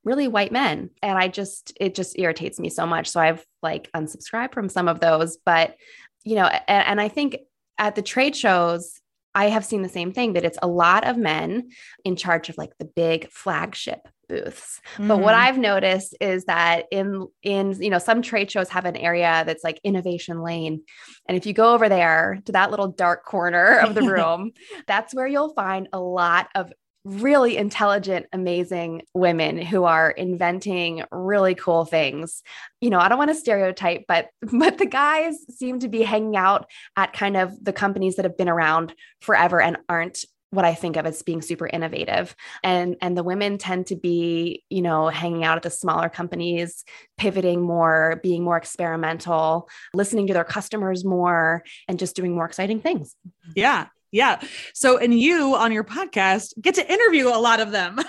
really 0.05 0.27
white 0.27 0.51
men. 0.51 0.91
And 1.01 1.17
I 1.17 1.27
just, 1.27 1.73
it 1.79 1.95
just 1.95 2.17
irritates 2.17 2.59
me 2.59 2.69
so 2.69 2.85
much. 2.85 3.09
So 3.09 3.19
I've 3.19 3.45
like 3.61 3.91
unsubscribed 3.93 4.53
from 4.53 4.69
some 4.69 4.87
of 4.87 4.99
those. 4.99 5.37
But, 5.45 5.75
you 6.23 6.35
know, 6.35 6.45
and, 6.45 6.87
and 6.87 7.01
I 7.01 7.09
think 7.09 7.37
at 7.77 7.95
the 7.95 8.01
trade 8.01 8.35
shows, 8.35 9.01
I 9.35 9.49
have 9.49 9.65
seen 9.65 9.81
the 9.81 9.89
same 9.89 10.13
thing 10.13 10.33
that 10.33 10.45
it's 10.45 10.57
a 10.61 10.67
lot 10.67 11.05
of 11.05 11.17
men 11.17 11.69
in 12.05 12.15
charge 12.15 12.47
of 12.47 12.57
like 12.57 12.71
the 12.79 12.85
big 12.85 13.29
flagship 13.31 14.07
booths. 14.29 14.79
Mm-hmm. 14.93 15.09
But 15.09 15.19
what 15.19 15.33
mm-hmm. 15.33 15.43
I've 15.43 15.57
noticed 15.57 16.15
is 16.21 16.45
that 16.45 16.85
in 16.89 17.27
in 17.43 17.73
you 17.81 17.89
know 17.89 17.99
some 17.99 18.21
trade 18.21 18.49
shows 18.49 18.69
have 18.69 18.85
an 18.85 18.95
area 18.95 19.43
that's 19.45 19.63
like 19.63 19.79
innovation 19.83 20.41
lane. 20.41 20.83
And 21.27 21.37
if 21.37 21.45
you 21.45 21.53
go 21.53 21.73
over 21.73 21.89
there 21.89 22.41
to 22.45 22.53
that 22.53 22.71
little 22.71 22.87
dark 22.87 23.25
corner 23.25 23.79
of 23.79 23.93
the 23.93 24.01
room, 24.09 24.53
that's 24.87 25.13
where 25.13 25.27
you'll 25.27 25.53
find 25.53 25.89
a 25.91 25.99
lot 25.99 26.47
of 26.55 26.71
really 27.05 27.55
intelligent, 27.55 28.25
amazing 28.33 29.03
women 29.13 29.61
who 29.61 29.83
are 29.83 30.09
inventing 30.09 31.03
really 31.11 31.53
cool 31.53 31.85
things. 31.85 32.41
You 32.81 32.89
know, 32.89 32.99
I 32.99 33.07
don't 33.07 33.19
want 33.19 33.29
to 33.29 33.35
stereotype, 33.35 34.05
but 34.07 34.29
but 34.51 34.77
the 34.77 34.87
guys 34.87 35.37
seem 35.55 35.79
to 35.79 35.87
be 35.87 36.01
hanging 36.01 36.35
out 36.35 36.67
at 36.97 37.13
kind 37.13 37.37
of 37.37 37.63
the 37.63 37.73
companies 37.73 38.15
that 38.15 38.25
have 38.25 38.37
been 38.37 38.49
around 38.49 38.93
forever 39.21 39.61
and 39.61 39.77
aren't 39.87 40.25
what 40.49 40.65
I 40.65 40.73
think 40.73 40.95
of 40.95 41.05
as 41.05 41.21
being 41.21 41.41
super 41.41 41.67
innovative. 41.67 42.35
And 42.63 42.95
and 43.01 43.15
the 43.17 43.23
women 43.23 43.57
tend 43.57 43.87
to 43.87 43.95
be, 43.95 44.63
you 44.69 44.81
know, 44.81 45.09
hanging 45.09 45.43
out 45.43 45.57
at 45.57 45.63
the 45.63 45.69
smaller 45.69 46.09
companies, 46.09 46.83
pivoting 47.17 47.61
more, 47.61 48.19
being 48.23 48.43
more 48.43 48.57
experimental, 48.57 49.69
listening 49.93 50.27
to 50.27 50.33
their 50.33 50.43
customers 50.43 51.05
more 51.05 51.63
and 51.87 51.99
just 51.99 52.15
doing 52.15 52.33
more 52.33 52.45
exciting 52.45 52.79
things. 52.79 53.15
Yeah. 53.55 53.87
Yeah. 54.15 54.39
So, 54.73 54.97
and 54.97 55.19
you 55.19 55.55
on 55.55 55.73
your 55.73 55.83
podcast 55.83 56.53
get 56.61 56.73
to 56.75 56.89
interview 56.89 57.27
a 57.27 57.35
lot 57.37 57.59
of 57.59 57.71
them. 57.71 57.99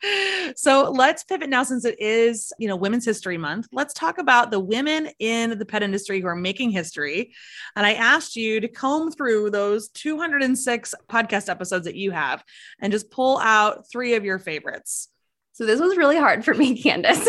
so 0.56 0.90
let's 0.90 1.22
pivot 1.22 1.50
now 1.50 1.64
since 1.64 1.84
it 1.84 2.00
is, 2.00 2.50
you 2.58 2.66
know, 2.66 2.76
Women's 2.76 3.04
History 3.04 3.36
Month. 3.36 3.68
Let's 3.70 3.92
talk 3.92 4.16
about 4.16 4.50
the 4.50 4.58
women 4.58 5.10
in 5.18 5.58
the 5.58 5.66
pet 5.66 5.82
industry 5.82 6.18
who 6.18 6.28
are 6.28 6.34
making 6.34 6.70
history. 6.70 7.34
And 7.76 7.84
I 7.84 7.92
asked 7.92 8.36
you 8.36 8.60
to 8.60 8.68
comb 8.68 9.12
through 9.12 9.50
those 9.50 9.90
206 9.90 10.94
podcast 11.10 11.50
episodes 11.50 11.84
that 11.84 11.94
you 11.94 12.10
have 12.10 12.42
and 12.80 12.90
just 12.90 13.10
pull 13.10 13.36
out 13.40 13.84
three 13.92 14.14
of 14.14 14.24
your 14.24 14.38
favorites. 14.38 15.08
So 15.52 15.66
this 15.66 15.78
was 15.78 15.98
really 15.98 16.16
hard 16.16 16.42
for 16.42 16.54
me, 16.54 16.74
Candace. 16.82 17.28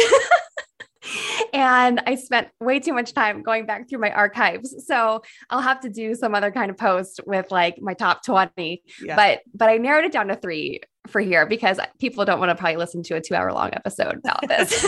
And 1.53 2.01
I 2.05 2.15
spent 2.15 2.49
way 2.59 2.79
too 2.79 2.93
much 2.93 3.13
time 3.13 3.41
going 3.41 3.65
back 3.65 3.89
through 3.89 3.99
my 3.99 4.11
archives. 4.11 4.85
So 4.85 5.21
I'll 5.49 5.61
have 5.61 5.81
to 5.81 5.89
do 5.89 6.15
some 6.15 6.35
other 6.35 6.51
kind 6.51 6.69
of 6.69 6.77
post 6.77 7.21
with 7.25 7.51
like 7.51 7.81
my 7.81 7.93
top 7.93 8.23
20. 8.23 8.83
Yeah. 9.01 9.15
But 9.15 9.41
but 9.53 9.69
I 9.69 9.77
narrowed 9.77 10.05
it 10.05 10.11
down 10.11 10.27
to 10.27 10.35
3 10.35 10.81
for 11.07 11.19
here 11.21 11.45
because 11.45 11.79
people 11.99 12.25
don't 12.25 12.39
want 12.39 12.49
to 12.49 12.55
probably 12.55 12.77
listen 12.77 13.03
to 13.03 13.15
a 13.15 13.21
2-hour 13.21 13.51
long 13.53 13.71
episode 13.73 14.19
about 14.23 14.47
this. 14.47 14.85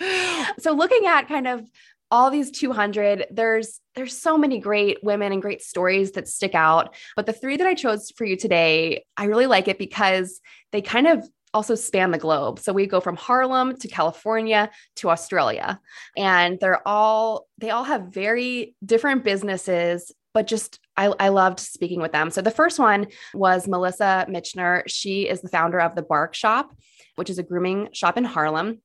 so 0.58 0.72
looking 0.72 1.06
at 1.06 1.28
kind 1.28 1.48
of 1.48 1.68
all 2.10 2.30
these 2.30 2.50
200 2.50 3.26
there's 3.30 3.80
there's 3.94 4.16
so 4.16 4.36
many 4.36 4.58
great 4.58 4.98
women 5.02 5.32
and 5.32 5.40
great 5.40 5.62
stories 5.62 6.12
that 6.12 6.28
stick 6.28 6.54
out 6.54 6.94
but 7.16 7.24
the 7.24 7.32
three 7.32 7.56
that 7.56 7.66
i 7.66 7.72
chose 7.72 8.12
for 8.16 8.26
you 8.26 8.36
today 8.36 9.02
i 9.16 9.24
really 9.24 9.46
like 9.46 9.66
it 9.66 9.78
because 9.78 10.40
they 10.72 10.82
kind 10.82 11.06
of 11.06 11.26
also 11.54 11.74
span 11.74 12.10
the 12.10 12.18
globe. 12.18 12.58
So 12.58 12.72
we 12.72 12.86
go 12.86 13.00
from 13.00 13.16
Harlem 13.16 13.76
to 13.76 13.88
California 13.88 14.70
to 14.96 15.10
Australia. 15.10 15.80
And 16.16 16.58
they're 16.60 16.86
all, 16.86 17.46
they 17.58 17.70
all 17.70 17.84
have 17.84 18.08
very 18.08 18.74
different 18.84 19.24
businesses, 19.24 20.12
but 20.34 20.46
just 20.46 20.80
I, 20.96 21.12
I 21.18 21.28
loved 21.28 21.60
speaking 21.60 22.00
with 22.00 22.12
them. 22.12 22.30
So 22.30 22.42
the 22.42 22.50
first 22.50 22.78
one 22.78 23.06
was 23.34 23.68
Melissa 23.68 24.26
Michener. 24.28 24.82
She 24.86 25.28
is 25.28 25.40
the 25.40 25.48
founder 25.48 25.80
of 25.80 25.94
the 25.94 26.02
Bark 26.02 26.34
Shop, 26.34 26.74
which 27.16 27.30
is 27.30 27.38
a 27.38 27.42
grooming 27.42 27.88
shop 27.92 28.16
in 28.16 28.24
Harlem 28.24 28.80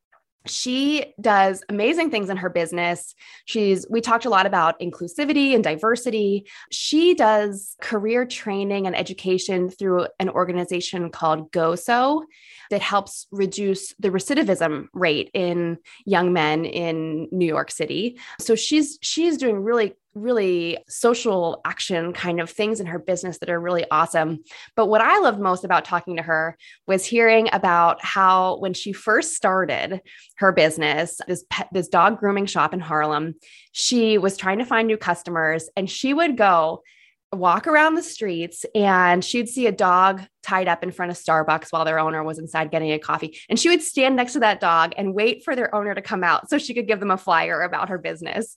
she 0.45 1.13
does 1.19 1.63
amazing 1.69 2.09
things 2.09 2.29
in 2.29 2.37
her 2.37 2.49
business. 2.49 3.13
She's, 3.45 3.85
we 3.89 4.01
talked 4.01 4.25
a 4.25 4.29
lot 4.29 4.45
about 4.45 4.79
inclusivity 4.79 5.53
and 5.53 5.63
diversity. 5.63 6.47
She 6.71 7.13
does 7.13 7.75
career 7.81 8.25
training 8.25 8.87
and 8.87 8.95
education 8.95 9.69
through 9.69 10.07
an 10.19 10.29
organization 10.29 11.09
called 11.09 11.51
GOSO 11.51 12.23
that 12.69 12.81
helps 12.81 13.27
reduce 13.31 13.93
the 13.99 14.09
recidivism 14.09 14.87
rate 14.93 15.31
in 15.33 15.77
young 16.05 16.33
men 16.33 16.65
in 16.65 17.27
New 17.31 17.47
York 17.47 17.71
City. 17.71 18.19
So 18.39 18.55
she's, 18.55 18.99
she's 19.01 19.37
doing 19.37 19.63
really 19.63 19.95
really 20.17 20.77
social 20.87 21.61
action 21.65 22.13
kind 22.13 22.39
of 22.39 22.49
things 22.49 22.79
in 22.79 22.87
her 22.87 22.99
business 22.99 23.37
that 23.39 23.49
are 23.49 23.59
really 23.59 23.85
awesome. 23.91 24.43
But 24.75 24.87
what 24.87 25.01
I 25.01 25.19
loved 25.19 25.39
most 25.39 25.63
about 25.63 25.85
talking 25.85 26.17
to 26.17 26.23
her 26.23 26.57
was 26.85 27.05
hearing 27.05 27.49
about 27.53 28.03
how 28.03 28.57
when 28.57 28.73
she 28.73 28.93
first 28.93 29.35
started 29.35 30.01
her 30.37 30.51
business, 30.51 31.19
this 31.27 31.45
pet, 31.49 31.69
this 31.71 31.87
dog 31.87 32.19
grooming 32.19 32.45
shop 32.45 32.73
in 32.73 32.79
Harlem, 32.79 33.35
she 33.71 34.17
was 34.17 34.37
trying 34.37 34.59
to 34.59 34.65
find 34.65 34.87
new 34.87 34.97
customers 34.97 35.69
and 35.75 35.89
she 35.89 36.13
would 36.13 36.37
go 36.37 36.83
walk 37.33 37.67
around 37.67 37.95
the 37.95 38.03
streets 38.03 38.65
and 38.73 39.23
she'd 39.23 39.49
see 39.49 39.67
a 39.67 39.71
dog 39.71 40.21
tied 40.43 40.67
up 40.67 40.81
in 40.81 40.91
front 40.91 41.11
of 41.11 41.17
Starbucks 41.17 41.71
while 41.71 41.83
their 41.83 41.99
owner 41.99 42.23
was 42.23 42.39
inside 42.39 42.71
getting 42.71 42.91
a 42.91 42.99
coffee. 42.99 43.37
And 43.49 43.59
she 43.59 43.69
would 43.69 43.81
stand 43.81 44.15
next 44.15 44.33
to 44.33 44.39
that 44.39 44.61
dog 44.61 44.93
and 44.97 45.13
wait 45.13 45.43
for 45.43 45.55
their 45.55 45.73
owner 45.75 45.93
to 45.93 46.01
come 46.01 46.23
out 46.23 46.49
so 46.49 46.57
she 46.57 46.73
could 46.73 46.87
give 46.87 47.01
them 47.01 47.11
a 47.11 47.17
flyer 47.17 47.61
about 47.61 47.89
her 47.89 47.97
business. 47.97 48.55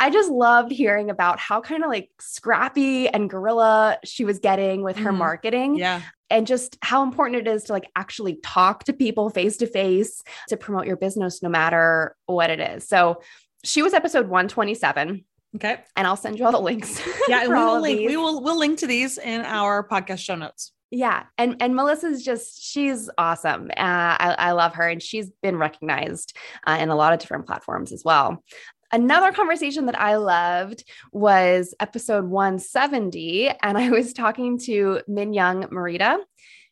I 0.00 0.10
just 0.10 0.30
loved 0.30 0.70
hearing 0.70 1.10
about 1.10 1.40
how 1.40 1.60
kind 1.60 1.82
of 1.82 1.90
like 1.90 2.10
scrappy 2.20 3.08
and 3.08 3.28
guerrilla 3.28 3.98
she 4.04 4.24
was 4.24 4.38
getting 4.38 4.82
with 4.82 4.96
her 4.96 5.12
mm 5.12 5.18
marketing. 5.18 5.76
Yeah. 5.76 6.02
And 6.30 6.46
just 6.46 6.78
how 6.80 7.02
important 7.02 7.46
it 7.46 7.50
is 7.50 7.64
to 7.64 7.72
like 7.72 7.90
actually 7.96 8.38
talk 8.44 8.84
to 8.84 8.92
people 8.92 9.30
face 9.30 9.56
to 9.56 9.66
face 9.66 10.22
to 10.48 10.56
promote 10.56 10.86
your 10.86 10.96
business, 10.96 11.42
no 11.42 11.48
matter 11.48 12.14
what 12.26 12.50
it 12.50 12.60
is. 12.60 12.86
So 12.86 13.22
she 13.64 13.82
was 13.82 13.94
episode 13.94 14.28
127. 14.28 15.24
Okay. 15.56 15.78
And 15.96 16.06
I'll 16.06 16.16
send 16.16 16.38
you 16.38 16.44
all 16.44 16.52
the 16.52 16.60
links. 16.60 17.00
Yeah. 17.28 17.46
we 17.48 17.54
will 17.54 17.80
link, 17.80 18.08
we 18.08 18.16
will, 18.16 18.42
we'll 18.42 18.58
link 18.58 18.78
to 18.78 18.86
these 18.86 19.18
in 19.18 19.40
our 19.40 19.86
podcast 19.86 20.20
show 20.20 20.36
notes. 20.36 20.72
Yeah. 20.90 21.24
And, 21.36 21.56
and 21.60 21.74
Melissa's 21.74 22.24
just, 22.24 22.62
she's 22.62 23.10
awesome. 23.18 23.70
Uh, 23.70 24.16
I, 24.18 24.36
I 24.38 24.52
love 24.52 24.74
her 24.74 24.88
and 24.88 25.02
she's 25.02 25.30
been 25.42 25.56
recognized 25.56 26.36
uh, 26.66 26.78
in 26.80 26.88
a 26.88 26.96
lot 26.96 27.12
of 27.12 27.18
different 27.18 27.46
platforms 27.46 27.92
as 27.92 28.02
well. 28.04 28.42
Another 28.90 29.32
conversation 29.32 29.86
that 29.86 30.00
I 30.00 30.16
loved 30.16 30.84
was 31.12 31.74
episode 31.78 32.24
170, 32.24 33.50
and 33.62 33.76
I 33.76 33.90
was 33.90 34.14
talking 34.14 34.58
to 34.60 35.02
Min 35.06 35.34
Young 35.34 35.64
Marita. 35.64 36.18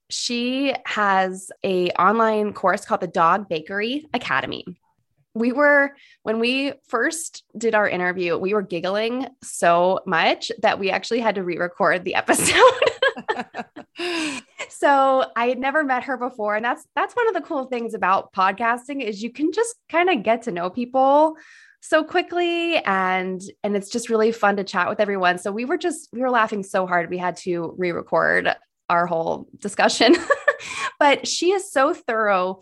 She 0.08 0.72
has 0.86 1.50
a 1.62 1.90
online 1.90 2.54
course 2.54 2.86
called 2.86 3.02
the 3.02 3.06
Dog 3.06 3.50
Bakery 3.50 4.06
Academy. 4.14 4.64
We 5.34 5.52
were 5.52 5.94
when 6.22 6.40
we 6.40 6.72
first 6.88 7.44
did 7.58 7.74
our 7.74 7.86
interview, 7.86 8.38
we 8.38 8.54
were 8.54 8.62
giggling 8.62 9.28
so 9.42 10.00
much 10.06 10.50
that 10.62 10.78
we 10.78 10.90
actually 10.90 11.20
had 11.20 11.34
to 11.34 11.44
re-record 11.44 12.04
the 12.04 12.14
episode. 12.14 12.54
so 14.70 15.26
I 15.36 15.48
had 15.48 15.58
never 15.58 15.84
met 15.84 16.04
her 16.04 16.16
before 16.16 16.56
and 16.56 16.64
that's 16.64 16.86
that's 16.94 17.14
one 17.14 17.28
of 17.28 17.34
the 17.34 17.42
cool 17.42 17.66
things 17.66 17.92
about 17.92 18.32
podcasting 18.32 19.02
is 19.02 19.22
you 19.22 19.30
can 19.30 19.52
just 19.52 19.74
kind 19.90 20.08
of 20.08 20.22
get 20.22 20.42
to 20.42 20.52
know 20.52 20.70
people 20.70 21.36
so 21.80 22.02
quickly 22.04 22.78
and 22.78 23.40
and 23.62 23.76
it's 23.76 23.90
just 23.90 24.08
really 24.08 24.32
fun 24.32 24.56
to 24.56 24.64
chat 24.64 24.88
with 24.88 25.00
everyone. 25.00 25.38
So 25.38 25.52
we 25.52 25.64
were 25.64 25.78
just 25.78 26.08
we 26.12 26.20
were 26.20 26.30
laughing 26.30 26.62
so 26.62 26.86
hard 26.86 27.10
we 27.10 27.18
had 27.18 27.36
to 27.38 27.74
re-record 27.78 28.54
our 28.88 29.06
whole 29.06 29.48
discussion. 29.58 30.16
but 30.98 31.26
she 31.26 31.52
is 31.52 31.70
so 31.70 31.94
thorough 31.94 32.60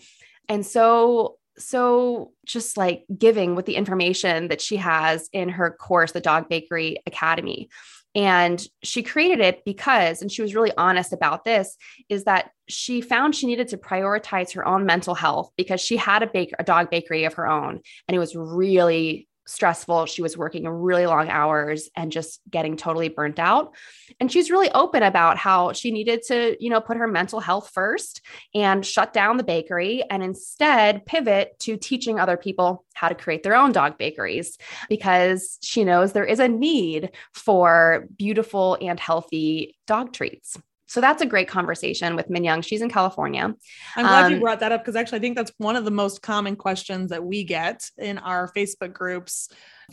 and 0.48 0.64
so 0.64 1.36
so 1.56 2.32
just 2.44 2.76
like 2.76 3.04
giving 3.16 3.54
with 3.54 3.66
the 3.66 3.76
information 3.76 4.48
that 4.48 4.60
she 4.60 4.76
has 4.76 5.28
in 5.32 5.48
her 5.48 5.70
course 5.70 6.12
the 6.12 6.20
Dog 6.20 6.48
Bakery 6.48 6.98
Academy. 7.06 7.68
And 8.14 8.64
she 8.82 9.02
created 9.02 9.40
it 9.40 9.64
because, 9.64 10.22
and 10.22 10.30
she 10.30 10.42
was 10.42 10.54
really 10.54 10.72
honest 10.76 11.12
about 11.12 11.44
this, 11.44 11.76
is 12.08 12.24
that 12.24 12.50
she 12.68 13.00
found 13.00 13.34
she 13.34 13.46
needed 13.46 13.68
to 13.68 13.76
prioritize 13.76 14.54
her 14.54 14.66
own 14.66 14.86
mental 14.86 15.14
health 15.14 15.50
because 15.56 15.80
she 15.80 15.96
had 15.96 16.22
a 16.22 16.26
bake 16.26 16.52
a 16.58 16.64
dog 16.64 16.90
bakery 16.90 17.24
of 17.24 17.34
her 17.34 17.48
own. 17.48 17.80
And 18.06 18.14
it 18.14 18.18
was 18.18 18.36
really 18.36 19.28
stressful. 19.46 20.06
She 20.06 20.22
was 20.22 20.36
working 20.36 20.68
really 20.68 21.06
long 21.06 21.28
hours 21.28 21.88
and 21.96 22.12
just 22.12 22.40
getting 22.50 22.76
totally 22.76 23.08
burnt 23.08 23.38
out. 23.38 23.74
And 24.20 24.30
she's 24.30 24.50
really 24.50 24.70
open 24.70 25.02
about 25.02 25.36
how 25.36 25.72
she 25.72 25.90
needed 25.90 26.22
to, 26.28 26.56
you 26.62 26.70
know, 26.70 26.80
put 26.80 26.96
her 26.96 27.06
mental 27.06 27.40
health 27.40 27.70
first 27.72 28.22
and 28.54 28.84
shut 28.84 29.12
down 29.12 29.36
the 29.36 29.44
bakery 29.44 30.04
and 30.10 30.22
instead 30.22 31.06
pivot 31.06 31.58
to 31.60 31.76
teaching 31.76 32.18
other 32.18 32.36
people 32.36 32.84
how 32.94 33.08
to 33.08 33.14
create 33.14 33.42
their 33.42 33.56
own 33.56 33.72
dog 33.72 33.98
bakeries 33.98 34.56
because 34.88 35.58
she 35.62 35.84
knows 35.84 36.12
there 36.12 36.24
is 36.24 36.40
a 36.40 36.48
need 36.48 37.10
for 37.32 38.06
beautiful 38.16 38.78
and 38.80 38.98
healthy 38.98 39.76
dog 39.86 40.12
treats. 40.12 40.56
So 40.94 41.00
that's 41.00 41.20
a 41.22 41.26
great 41.26 41.48
conversation 41.48 42.14
with 42.14 42.30
Min 42.30 42.44
Young. 42.44 42.62
She's 42.62 42.80
in 42.80 42.88
California. 42.88 43.52
I'm 43.96 44.06
glad 44.06 44.26
um, 44.26 44.32
you 44.32 44.38
brought 44.38 44.60
that 44.60 44.70
up 44.70 44.82
because 44.82 44.94
actually 44.94 45.18
I 45.18 45.22
think 45.22 45.36
that's 45.36 45.50
one 45.58 45.74
of 45.74 45.84
the 45.84 45.90
most 45.90 46.22
common 46.22 46.54
questions 46.54 47.10
that 47.10 47.24
we 47.24 47.42
get 47.42 47.90
in 47.98 48.16
our 48.18 48.52
Facebook 48.52 48.92
groups 48.92 49.48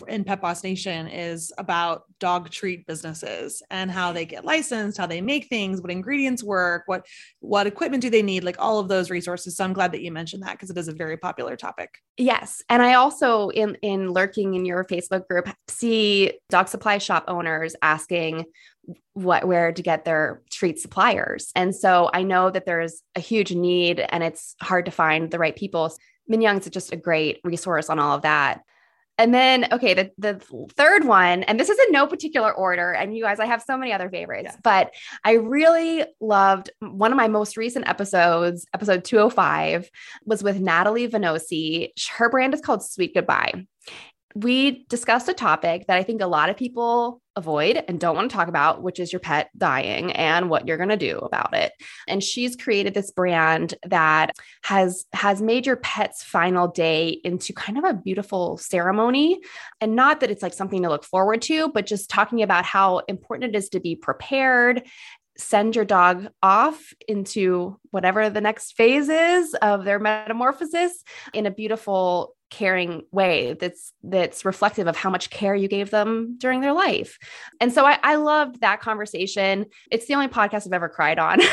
in 0.08 0.24
Pet 0.24 0.42
Boss 0.42 0.64
Nation 0.64 1.08
is 1.08 1.52
about 1.58 2.04
dog 2.20 2.50
treat 2.50 2.86
businesses 2.88 3.62
and 3.70 3.92
how 3.92 4.12
they 4.12 4.26
get 4.26 4.46
licensed, 4.46 4.98
how 4.98 5.06
they 5.06 5.22
make 5.22 5.48
things, 5.48 5.82
what 5.82 5.92
ingredients 5.92 6.44
work, 6.44 6.84
what 6.86 7.06
what 7.40 7.68
equipment 7.68 8.02
do 8.02 8.10
they 8.10 8.24
need, 8.24 8.44
like 8.44 8.58
all 8.60 8.80
of 8.80 8.88
those 8.88 9.10
resources. 9.10 9.58
So 9.58 9.64
I'm 9.64 9.74
glad 9.74 9.92
that 9.94 10.02
you 10.02 10.12
mentioned 10.12 10.44
that 10.44 10.54
because 10.54 10.70
it 10.70 10.78
is 10.78 10.88
a 10.88 10.94
very 10.94 11.18
popular 11.18 11.56
topic. 11.56 11.98
Yes, 12.18 12.64
and 12.70 12.82
I 12.82 12.96
also 12.96 13.50
in 13.50 13.76
in 13.82 14.12
lurking 14.12 14.54
in 14.56 14.66
your 14.66 14.84
Facebook 14.86 15.28
group 15.28 15.50
see 15.68 16.34
dog 16.50 16.68
supply 16.68 16.98
shop 16.98 17.26
owners 17.28 17.76
asking 17.82 18.46
what 19.14 19.48
where 19.48 19.72
to 19.72 19.82
get 19.82 20.06
their 20.06 20.42
treat 20.52 20.80
suppliers. 20.80 21.52
And 21.56 21.76
so 21.76 22.10
I 22.14 22.24
know 22.24 22.50
that 22.50 22.66
there's 22.66 23.02
a 23.16 23.20
huge 23.20 23.52
need 23.52 24.00
and 24.00 24.24
it's 24.24 24.56
hard 24.62 24.86
to 24.86 24.92
find 24.92 25.30
the 25.30 25.40
right 25.40 25.56
people. 25.56 25.94
Min 26.28 26.42
Young's 26.42 26.70
just 26.70 26.94
a 26.94 26.98
great 26.98 27.40
resource 27.44 27.90
on 27.90 28.00
all 28.00 28.16
of 28.16 28.22
that. 28.24 28.62
And 29.22 29.36
then, 29.36 29.68
okay, 29.72 29.94
the, 29.94 30.10
the 30.18 30.42
third 30.74 31.06
one, 31.06 31.44
and 31.44 31.60
this 31.60 31.70
is 31.70 31.78
in 31.86 31.92
no 31.92 32.08
particular 32.08 32.52
order. 32.52 32.92
And 32.92 33.16
you 33.16 33.24
guys, 33.24 33.40
I 33.40 33.46
have 33.46 33.62
so 33.62 33.78
many 33.78 33.94
other 33.94 34.10
favorites, 34.10 34.50
yeah. 34.52 34.60
but 34.64 34.92
I 35.24 35.34
really 35.34 36.04
loved 36.20 36.72
one 36.80 37.12
of 37.12 37.18
my 37.18 37.28
most 37.28 37.56
recent 37.56 37.88
episodes, 37.88 38.66
episode 38.74 39.04
205, 39.04 39.92
was 40.26 40.42
with 40.42 40.60
Natalie 40.60 41.08
Venosi. 41.08 41.90
Her 42.10 42.30
brand 42.30 42.56
is 42.56 42.62
called 42.62 42.84
Sweet 42.84 43.14
Goodbye 43.14 43.68
we 44.34 44.86
discussed 44.88 45.28
a 45.28 45.34
topic 45.34 45.88
that 45.88 45.98
I 45.98 46.04
think 46.04 46.22
a 46.22 46.28
lot 46.28 46.50
of 46.50 46.56
people 46.56 47.21
avoid 47.36 47.84
and 47.88 48.00
don't 48.00 48.16
want 48.16 48.30
to 48.30 48.36
talk 48.36 48.48
about, 48.48 48.84
which 48.84 49.00
is 49.00 49.12
your 49.14 49.20
pet 49.20 49.50
dying 49.58 50.12
and 50.14 50.50
what 50.50 50.68
you're 50.68 50.78
going 50.78 50.90
to 50.90 50.98
do 50.98 51.18
about 51.18 51.56
it. 51.56 51.72
And 52.08 52.24
she's 52.24 52.56
created 52.56 52.94
this 52.94 53.12
brand 53.12 53.76
that 53.86 54.36
has 54.64 55.06
has 55.14 55.42
made 55.42 55.66
your 55.66 55.78
pet's 55.78 56.24
final 56.24 56.68
day 56.68 57.20
into 57.24 57.54
kind 57.54 57.78
of 57.78 57.84
a 57.84 57.94
beautiful 57.94 58.58
ceremony. 58.58 59.40
And 59.80 59.96
not 59.96 60.20
that 60.20 60.32
it's 60.32 60.44
like 60.44 60.54
something 60.54 60.84
to 60.84 60.90
look 60.90 61.04
forward 61.04 61.42
to, 61.44 61.70
but 61.70 61.86
just 61.86 62.10
talking 62.10 62.42
about 62.42 62.66
how 62.66 63.00
important 63.08 63.56
it 63.56 63.58
is 63.58 63.70
to 63.70 63.80
be 63.80 63.96
prepared 63.96 64.84
send 65.38 65.76
your 65.76 65.86
dog 65.86 66.28
off 66.44 66.94
into 67.08 67.80
whatever 67.90 68.30
the 68.30 68.42
next 68.42 68.74
phase 68.74 69.10
is 69.10 69.54
of 69.56 69.86
their 69.86 69.98
metamorphosis 69.98 71.04
in 71.34 71.46
a 71.46 71.52
beautiful 71.52 72.36
caring 72.52 73.02
way 73.12 73.54
that's 73.54 73.94
that's 74.04 74.46
reflective 74.46 74.86
of 74.86 74.96
how 74.96 75.10
much 75.10 75.30
care 75.30 75.56
you 75.56 75.68
gave 75.68 75.90
them 75.90 76.36
during 76.38 76.62
their 76.62 76.74
life 76.74 77.18
and 77.60 77.74
so 77.74 77.86
i, 77.86 77.98
I 78.04 78.16
loved 78.16 78.62
that 78.62 78.82
conversation 78.82 79.66
it's 79.90 80.06
the 80.06 80.14
only 80.14 80.28
podcast 80.28 80.68
i've 80.68 80.74
ever 80.74 80.90
cried 80.90 81.18
on 81.18 81.40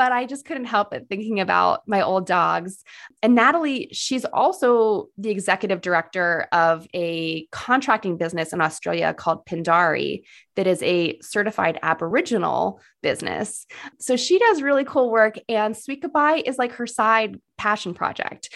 but 0.00 0.12
I 0.12 0.24
just 0.24 0.46
couldn't 0.46 0.64
help 0.64 0.94
it 0.94 1.08
thinking 1.10 1.40
about 1.40 1.86
my 1.86 2.00
old 2.00 2.26
dogs. 2.26 2.84
And 3.22 3.34
Natalie, 3.34 3.90
she's 3.92 4.24
also 4.24 5.08
the 5.18 5.28
executive 5.28 5.82
director 5.82 6.48
of 6.52 6.86
a 6.94 7.46
contracting 7.52 8.16
business 8.16 8.54
in 8.54 8.62
Australia 8.62 9.12
called 9.12 9.44
Pindari, 9.44 10.22
that 10.56 10.66
is 10.66 10.82
a 10.82 11.18
certified 11.20 11.78
Aboriginal 11.82 12.80
business. 13.02 13.66
So 13.98 14.16
she 14.16 14.38
does 14.38 14.62
really 14.62 14.84
cool 14.84 15.10
work, 15.10 15.36
and 15.50 15.76
Sweet 15.76 16.02
Goodbye 16.02 16.42
is 16.46 16.56
like 16.56 16.72
her 16.72 16.86
side 16.86 17.38
passion 17.58 17.92
project. 17.92 18.48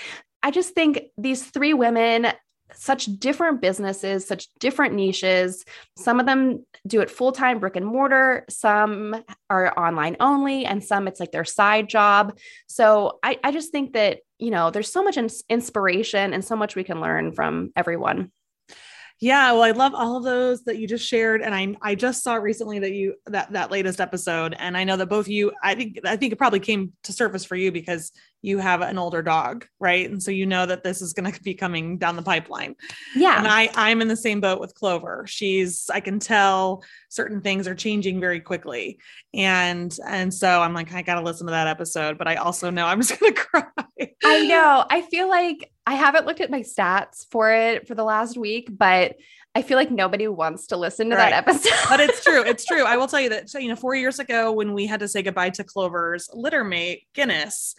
I 0.45 0.51
just 0.51 0.75
think 0.75 1.01
these 1.17 1.43
three 1.43 1.73
women, 1.73 2.27
such 2.75 3.07
different 3.07 3.63
businesses, 3.63 4.27
such 4.27 4.49
different 4.61 4.95
niches. 4.95 5.65
Some 5.97 6.21
of 6.21 6.27
them 6.27 6.67
do 6.87 7.01
it 7.01 7.11
full 7.11 7.33
time, 7.33 7.61
brick 7.61 7.77
and 7.77 7.87
mortar. 7.87 8.45
Some 8.51 9.17
are 9.49 9.73
online 9.79 10.17
only, 10.21 10.67
and 10.67 10.85
some 10.85 11.09
it's 11.09 11.19
like 11.19 11.33
their 11.33 11.47
side 11.47 11.89
job. 11.89 12.39
So 12.67 13.19
I, 13.23 13.39
I 13.43 13.53
just 13.53 13.73
think 13.73 13.95
that, 13.95 14.19
you 14.39 14.51
know, 14.51 14.71
there's 14.71 14.93
so 14.93 15.03
much 15.03 15.17
inspiration 15.49 16.35
and 16.35 16.45
so 16.45 16.57
much 16.57 16.77
we 16.77 16.85
can 16.85 17.01
learn 17.01 17.33
from 17.33 17.73
everyone. 17.75 18.31
Yeah, 19.21 19.53
well, 19.53 19.63
I 19.63 19.71
love 19.71 19.95
all 19.95 20.17
of 20.19 20.25
those 20.25 20.65
that 20.65 20.77
you 20.77 20.89
just 20.89 21.07
shared, 21.07 21.41
and 21.41 21.55
I 21.55 21.77
I 21.81 21.95
just 21.95 22.23
saw 22.23 22.35
recently 22.35 22.81
that 22.81 22.93
you 22.93 23.15
that 23.27 23.53
that 23.53 23.71
latest 23.71 24.01
episode, 24.01 24.57
and 24.59 24.77
I 24.77 24.85
know 24.85 24.97
that 24.97 25.07
both 25.07 25.27
of 25.27 25.33
you 25.33 25.53
I 25.63 25.77
think 25.77 26.01
I 26.05 26.17
think 26.17 26.33
it 26.33 26.37
probably 26.37 26.61
came 26.61 26.93
to 27.05 27.13
surface 27.13 27.45
for 27.45 27.55
you 27.55 27.71
because 27.71 28.11
you 28.45 28.59
have 28.59 28.83
an 28.83 28.99
older 28.99 29.23
dog, 29.23 29.67
right? 29.81 30.09
And 30.09 30.23
so 30.23 30.31
you 30.31 30.45
know 30.45 30.67
that 30.67 30.85
this 30.85 31.01
is 31.01 31.15
going 31.15 31.33
to 31.33 31.43
be 31.43 31.55
coming 31.55 31.97
down 31.97 32.15
the 32.15 32.23
pipeline. 32.23 32.77
Yeah, 33.17 33.39
and 33.39 33.49
I 33.49 33.71
I'm 33.75 34.03
in 34.03 34.09
the 34.09 34.17
same 34.17 34.41
boat 34.41 34.61
with 34.61 34.75
Clover. 34.75 35.25
She's 35.27 35.89
I 35.93 36.01
can 36.01 36.19
tell 36.19 36.85
certain 37.09 37.41
things 37.41 37.67
are 37.67 37.75
changing 37.75 38.21
very 38.21 38.41
quickly, 38.41 38.99
and 39.33 39.97
and 40.07 40.33
so 40.33 40.61
I'm 40.61 40.75
like 40.75 40.93
I 40.93 41.03
got 41.03 41.15
to 41.15 41.23
listen 41.23 41.47
to 41.47 41.53
that 41.53 41.67
episode, 41.67 42.19
but 42.19 42.29
I 42.29 42.37
also 42.37 42.71
know 42.71 42.87
I'm 42.87 43.01
just 43.01 43.19
going 43.19 43.33
to 43.35 43.41
cry. 43.41 43.65
I 44.25 44.47
know. 44.47 44.85
I 44.89 45.03
feel 45.03 45.29
like 45.29 45.73
I 45.87 45.95
haven't 45.95 46.27
looked 46.27 46.41
at 46.41 46.51
my 46.51 46.61
stats 46.61 47.27
for 47.31 47.51
it 47.51 47.89
for 47.89 47.95
the 47.95 48.05
last 48.05 48.37
week, 48.37 48.69
but 48.71 49.17
I 49.57 49.63
feel 49.63 49.79
like 49.79 49.91
nobody 49.91 50.27
wants 50.27 50.67
to 50.69 50.77
listen 50.77 51.11
to 51.11 51.17
right. 51.17 51.31
that 51.31 51.47
episode. 51.47 51.89
but 51.89 52.01
it's 52.01 52.25
true. 52.25 52.43
It's 52.43 52.65
true. 52.65 52.85
I 52.85 52.97
will 52.97 53.07
tell 53.09 53.21
you 53.21 53.29
that, 53.29 53.49
so, 53.49 53.59
you 53.59 53.69
know, 53.69 53.77
four 53.77 53.95
years 53.95 54.19
ago 54.19 54.51
when 54.51 54.75
we 54.75 54.87
had 54.87 55.01
to 55.01 55.09
say 55.09 55.23
goodbye 55.23 55.51
to 55.51 55.65
Clover's 55.65 56.29
litter 56.33 56.65
mate, 56.65 57.07
Guinness, 57.15 57.77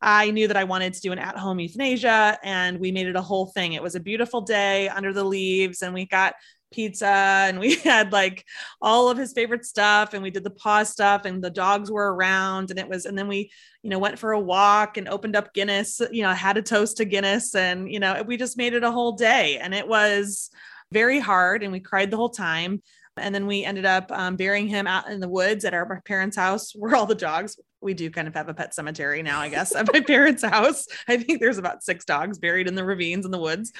I 0.00 0.30
knew 0.30 0.48
that 0.48 0.56
I 0.56 0.64
wanted 0.64 0.94
to 0.94 1.00
do 1.00 1.12
an 1.12 1.18
at 1.18 1.38
home 1.38 1.58
euthanasia 1.58 2.38
and 2.42 2.78
we 2.78 2.92
made 2.92 3.06
it 3.06 3.16
a 3.16 3.22
whole 3.22 3.46
thing. 3.46 3.72
It 3.72 3.82
was 3.82 3.94
a 3.94 4.00
beautiful 4.00 4.40
day 4.40 4.88
under 4.88 5.12
the 5.12 5.24
leaves 5.24 5.82
and 5.82 5.94
we 5.94 6.06
got 6.06 6.34
pizza 6.72 7.06
and 7.06 7.58
we 7.58 7.74
had 7.84 8.12
like 8.12 8.44
all 8.82 9.08
of 9.08 9.16
his 9.16 9.32
favorite 9.32 9.64
stuff 9.64 10.14
and 10.14 10.22
we 10.22 10.30
did 10.30 10.44
the 10.44 10.50
paw 10.50 10.82
stuff 10.82 11.24
and 11.24 11.42
the 11.42 11.50
dogs 11.50 11.90
were 11.90 12.14
around 12.14 12.70
and 12.70 12.78
it 12.78 12.88
was 12.88 13.06
and 13.06 13.16
then 13.16 13.28
we 13.28 13.50
you 13.82 13.90
know 13.90 13.98
went 13.98 14.18
for 14.18 14.32
a 14.32 14.40
walk 14.40 14.96
and 14.96 15.08
opened 15.08 15.36
up 15.36 15.54
guinness 15.54 16.00
you 16.10 16.22
know 16.22 16.32
had 16.32 16.56
a 16.56 16.62
toast 16.62 16.96
to 16.96 17.04
guinness 17.04 17.54
and 17.54 17.90
you 17.90 18.00
know 18.00 18.20
we 18.26 18.36
just 18.36 18.58
made 18.58 18.74
it 18.74 18.82
a 18.82 18.90
whole 18.90 19.12
day 19.12 19.58
and 19.58 19.74
it 19.74 19.86
was 19.86 20.50
very 20.92 21.20
hard 21.20 21.62
and 21.62 21.72
we 21.72 21.80
cried 21.80 22.10
the 22.10 22.16
whole 22.16 22.30
time 22.30 22.82
and 23.16 23.34
then 23.34 23.46
we 23.46 23.64
ended 23.64 23.86
up 23.86 24.10
um, 24.12 24.36
burying 24.36 24.68
him 24.68 24.86
out 24.86 25.08
in 25.08 25.20
the 25.20 25.28
woods 25.28 25.64
at 25.64 25.74
our 25.74 26.02
parents' 26.02 26.36
house 26.36 26.72
where 26.76 26.94
all 26.94 27.06
the 27.06 27.14
dogs. 27.14 27.58
We 27.80 27.94
do 27.94 28.10
kind 28.10 28.26
of 28.26 28.34
have 28.34 28.48
a 28.48 28.54
pet 28.54 28.74
cemetery 28.74 29.22
now, 29.22 29.40
I 29.40 29.48
guess, 29.48 29.74
at 29.74 29.92
my 29.92 30.00
parents' 30.00 30.42
house. 30.42 30.86
I 31.08 31.16
think 31.16 31.40
there's 31.40 31.58
about 31.58 31.82
six 31.82 32.04
dogs 32.04 32.38
buried 32.38 32.68
in 32.68 32.74
the 32.74 32.84
ravines 32.84 33.24
in 33.24 33.30
the 33.30 33.38
woods. 33.38 33.72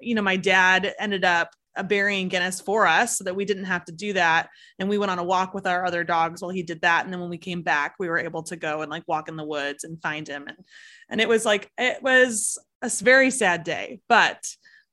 You 0.00 0.14
know, 0.14 0.22
my 0.22 0.36
dad 0.36 0.94
ended 0.98 1.24
up 1.24 1.50
uh, 1.76 1.82
burying 1.82 2.28
Guinness 2.28 2.60
for 2.60 2.86
us 2.86 3.18
so 3.18 3.24
that 3.24 3.36
we 3.36 3.44
didn't 3.44 3.64
have 3.64 3.84
to 3.86 3.92
do 3.92 4.12
that. 4.14 4.48
And 4.78 4.88
we 4.88 4.98
went 4.98 5.10
on 5.10 5.18
a 5.18 5.24
walk 5.24 5.54
with 5.54 5.66
our 5.66 5.84
other 5.84 6.04
dogs 6.04 6.42
while 6.42 6.50
he 6.50 6.62
did 6.62 6.80
that. 6.82 7.04
And 7.04 7.12
then 7.12 7.20
when 7.20 7.30
we 7.30 7.38
came 7.38 7.62
back, 7.62 7.94
we 7.98 8.08
were 8.08 8.18
able 8.18 8.42
to 8.44 8.56
go 8.56 8.82
and 8.82 8.90
like 8.90 9.04
walk 9.06 9.28
in 9.28 9.36
the 9.36 9.44
woods 9.44 9.84
and 9.84 10.00
find 10.02 10.26
him. 10.26 10.44
And 10.48 10.58
and 11.08 11.20
it 11.20 11.28
was 11.28 11.44
like 11.44 11.70
it 11.78 12.02
was 12.02 12.58
a 12.82 12.90
very 13.02 13.30
sad 13.30 13.64
day, 13.64 14.00
but 14.08 14.44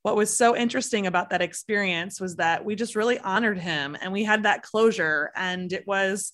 what 0.05 0.15
was 0.15 0.37
so 0.37 0.55
interesting 0.55 1.07
about 1.07 1.31
that 1.31 1.41
experience 1.41 2.21
was 2.21 2.35
that 2.35 2.63
we 2.63 2.75
just 2.75 2.95
really 2.95 3.17
honored 3.17 3.57
him 3.57 3.97
and 3.99 4.13
we 4.13 4.23
had 4.23 4.43
that 4.43 4.61
closure 4.61 5.31
and 5.35 5.73
it 5.73 5.87
was 5.87 6.31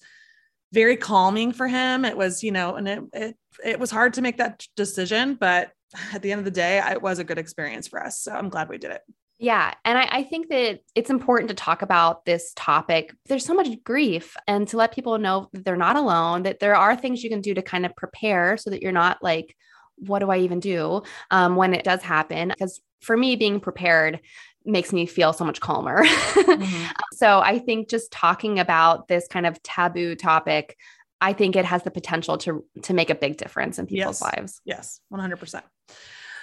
very 0.73 0.95
calming 0.97 1.51
for 1.51 1.67
him 1.67 2.05
it 2.05 2.15
was 2.15 2.43
you 2.43 2.51
know 2.51 2.75
and 2.75 2.87
it 2.87 3.03
it, 3.13 3.37
it 3.63 3.79
was 3.79 3.91
hard 3.91 4.13
to 4.13 4.21
make 4.21 4.37
that 4.37 4.65
decision 4.75 5.35
but 5.35 5.71
at 6.13 6.21
the 6.21 6.31
end 6.31 6.39
of 6.39 6.45
the 6.45 6.51
day 6.51 6.81
it 6.89 7.01
was 7.01 7.19
a 7.19 7.23
good 7.23 7.37
experience 7.37 7.87
for 7.87 8.03
us 8.03 8.21
so 8.21 8.31
i'm 8.31 8.49
glad 8.49 8.69
we 8.69 8.77
did 8.77 8.91
it 8.91 9.01
yeah. 9.41 9.73
And 9.85 9.97
I, 9.97 10.07
I, 10.11 10.23
think 10.23 10.49
that 10.49 10.81
it's 10.93 11.09
important 11.09 11.49
to 11.49 11.55
talk 11.55 11.81
about 11.81 12.25
this 12.25 12.53
topic. 12.55 13.15
There's 13.25 13.43
so 13.43 13.55
much 13.55 13.83
grief, 13.83 14.37
and 14.47 14.67
to 14.67 14.77
let 14.77 14.93
people 14.93 15.17
know 15.17 15.49
that 15.53 15.65
they're 15.65 15.75
not 15.75 15.95
alone, 15.95 16.43
that 16.43 16.59
there 16.59 16.75
are 16.75 16.95
things 16.95 17.23
you 17.23 17.31
can 17.31 17.41
do 17.41 17.55
to 17.55 17.63
kind 17.63 17.83
of 17.83 17.95
prepare 17.95 18.55
so 18.57 18.69
that 18.69 18.83
you're 18.83 18.91
not 18.91 19.23
like, 19.23 19.55
what 19.95 20.19
do 20.19 20.29
I 20.29 20.37
even 20.37 20.59
do 20.59 21.01
um, 21.31 21.55
when 21.55 21.73
it 21.73 21.83
does 21.83 22.03
happen? 22.03 22.49
Because 22.49 22.81
for 23.01 23.17
me, 23.17 23.35
being 23.35 23.59
prepared 23.59 24.19
makes 24.65 24.93
me 24.93 25.05
feel 25.05 25.33
so 25.33 25.45
much 25.45 25.59
calmer. 25.59 26.03
mm-hmm. 26.03 26.91
So 27.13 27.39
I 27.39 27.59
think 27.59 27.87
just 27.87 28.11
talking 28.11 28.57
about 28.57 29.07
this 29.07 29.27
kind 29.27 29.45
of 29.45 29.61
taboo 29.61 30.15
topic, 30.15 30.75
I 31.19 31.33
think 31.33 31.55
it 31.55 31.65
has 31.65 31.83
the 31.83 31.91
potential 31.91 32.39
to 32.39 32.65
to 32.83 32.95
make 32.95 33.11
a 33.11 33.15
big 33.15 33.37
difference 33.37 33.77
in 33.77 33.85
people's 33.85 34.21
yes. 34.21 34.33
lives. 34.35 34.61
Yes, 34.65 35.01
100%. 35.13 35.61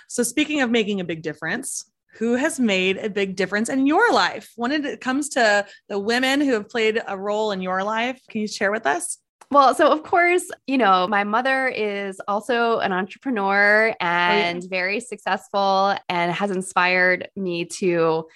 So 0.07 0.23
speaking 0.23 0.61
of 0.61 0.71
making 0.71 1.01
a 1.01 1.05
big 1.05 1.23
difference, 1.23 1.91
who 2.19 2.35
has 2.35 2.59
made 2.59 2.97
a 2.97 3.11
big 3.11 3.37
difference 3.37 3.69
in 3.69 3.87
your 3.87 4.13
life 4.13 4.53
when 4.57 4.73
it 4.73 5.01
comes 5.01 5.31
to 5.31 5.67
the 5.89 5.99
women 5.99 6.41
who 6.41 6.53
have 6.53 6.69
played 6.69 7.01
a 7.07 7.19
role 7.19 7.53
in 7.53 7.61
your 7.61 7.85
life? 7.85 8.21
Can 8.31 8.41
you 8.41 8.49
share 8.49 8.73
with 8.73 8.87
us? 8.87 9.19
Well, 9.51 9.75
so 9.75 9.91
of 9.91 10.03
course, 10.03 10.45
you 10.67 10.77
know, 10.77 11.09
my 11.09 11.25
mother 11.25 11.69
is 11.69 12.21
also 12.29 12.81
an 12.81 12.93
entrepreneur 12.93 13.95
and 13.99 14.59
oh, 14.59 14.63
yeah. 14.63 14.69
very 14.69 15.01
successful 15.01 15.97
and 16.09 16.33
has 16.33 16.51
inspired 16.51 17.29
me 17.35 17.65
to 17.65 18.27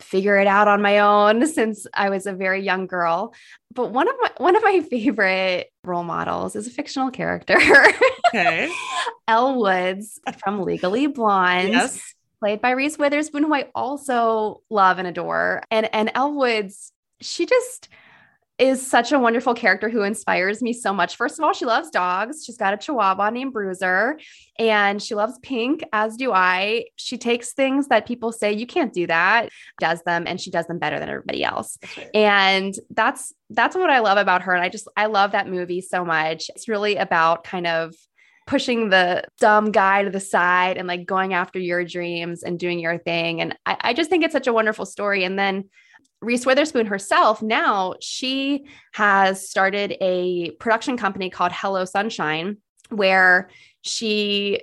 figure 0.00 0.36
it 0.38 0.46
out 0.46 0.66
on 0.66 0.82
my 0.82 1.00
own 1.00 1.46
since 1.52 1.86
I 1.94 2.10
was 2.10 2.26
a 2.26 2.32
very 2.32 2.62
young 2.62 2.86
girl. 2.86 3.34
But 3.72 3.90
one 3.90 4.08
of 4.08 4.14
my 4.20 4.30
one 4.38 4.56
of 4.56 4.62
my 4.62 4.80
favorite 4.80 5.70
role 5.84 6.04
models 6.04 6.56
is 6.56 6.66
a 6.66 6.70
fictional 6.70 7.10
character. 7.10 7.58
Okay. 8.28 8.72
Elle 9.28 9.60
Woods 9.60 10.20
from 10.42 10.62
Legally 10.62 11.06
Blonde. 11.06 11.72
Yes. 11.72 12.14
Played 12.40 12.60
by 12.60 12.70
Reese 12.70 12.98
Witherspoon, 12.98 13.44
who 13.44 13.54
I 13.54 13.70
also 13.74 14.62
love 14.70 14.98
and 14.98 15.08
adore. 15.08 15.62
And 15.70 15.92
and 15.94 16.10
Elle 16.14 16.34
Woods, 16.34 16.92
she 17.20 17.46
just 17.46 17.88
is 18.58 18.86
such 18.86 19.10
a 19.10 19.18
wonderful 19.18 19.52
character 19.52 19.88
who 19.88 20.02
inspires 20.02 20.62
me 20.62 20.72
so 20.72 20.92
much. 20.92 21.16
First 21.16 21.38
of 21.38 21.44
all, 21.44 21.52
she 21.52 21.64
loves 21.64 21.90
dogs. 21.90 22.44
She's 22.44 22.56
got 22.56 22.72
a 22.72 22.76
chihuahua 22.76 23.30
named 23.30 23.52
Bruiser 23.52 24.18
and 24.58 25.02
she 25.02 25.16
loves 25.16 25.38
pink, 25.40 25.82
as 25.92 26.16
do 26.16 26.32
I. 26.32 26.84
She 26.94 27.18
takes 27.18 27.52
things 27.52 27.88
that 27.88 28.06
people 28.06 28.30
say 28.30 28.52
you 28.52 28.66
can't 28.66 28.92
do 28.92 29.08
that, 29.08 29.48
does 29.80 30.02
them, 30.02 30.24
and 30.26 30.40
she 30.40 30.50
does 30.50 30.66
them 30.66 30.78
better 30.78 31.00
than 31.00 31.08
everybody 31.08 31.42
else. 31.42 31.78
And 32.14 32.74
that's 32.90 33.32
that's 33.50 33.74
what 33.74 33.90
I 33.90 33.98
love 33.98 34.18
about 34.18 34.42
her. 34.42 34.54
And 34.54 34.62
I 34.62 34.68
just 34.68 34.86
I 34.96 35.06
love 35.06 35.32
that 35.32 35.48
movie 35.48 35.80
so 35.80 36.04
much. 36.04 36.48
It's 36.54 36.68
really 36.68 36.96
about 36.96 37.42
kind 37.42 37.66
of 37.66 37.94
pushing 38.46 38.90
the 38.90 39.24
dumb 39.40 39.72
guy 39.72 40.02
to 40.02 40.10
the 40.10 40.20
side 40.20 40.76
and 40.76 40.86
like 40.86 41.06
going 41.06 41.34
after 41.34 41.58
your 41.58 41.84
dreams 41.84 42.42
and 42.42 42.58
doing 42.58 42.78
your 42.78 42.98
thing. 42.98 43.40
And 43.40 43.56
I, 43.64 43.76
I 43.80 43.94
just 43.94 44.10
think 44.10 44.22
it's 44.22 44.32
such 44.32 44.46
a 44.46 44.52
wonderful 44.52 44.86
story. 44.86 45.24
And 45.24 45.38
then 45.38 45.70
Reese 46.24 46.46
Witherspoon 46.46 46.86
herself, 46.86 47.42
now 47.42 47.94
she 48.00 48.66
has 48.92 49.48
started 49.48 49.96
a 50.00 50.50
production 50.52 50.96
company 50.96 51.30
called 51.30 51.52
Hello 51.52 51.84
Sunshine, 51.84 52.58
where 52.88 53.50
she 53.82 54.62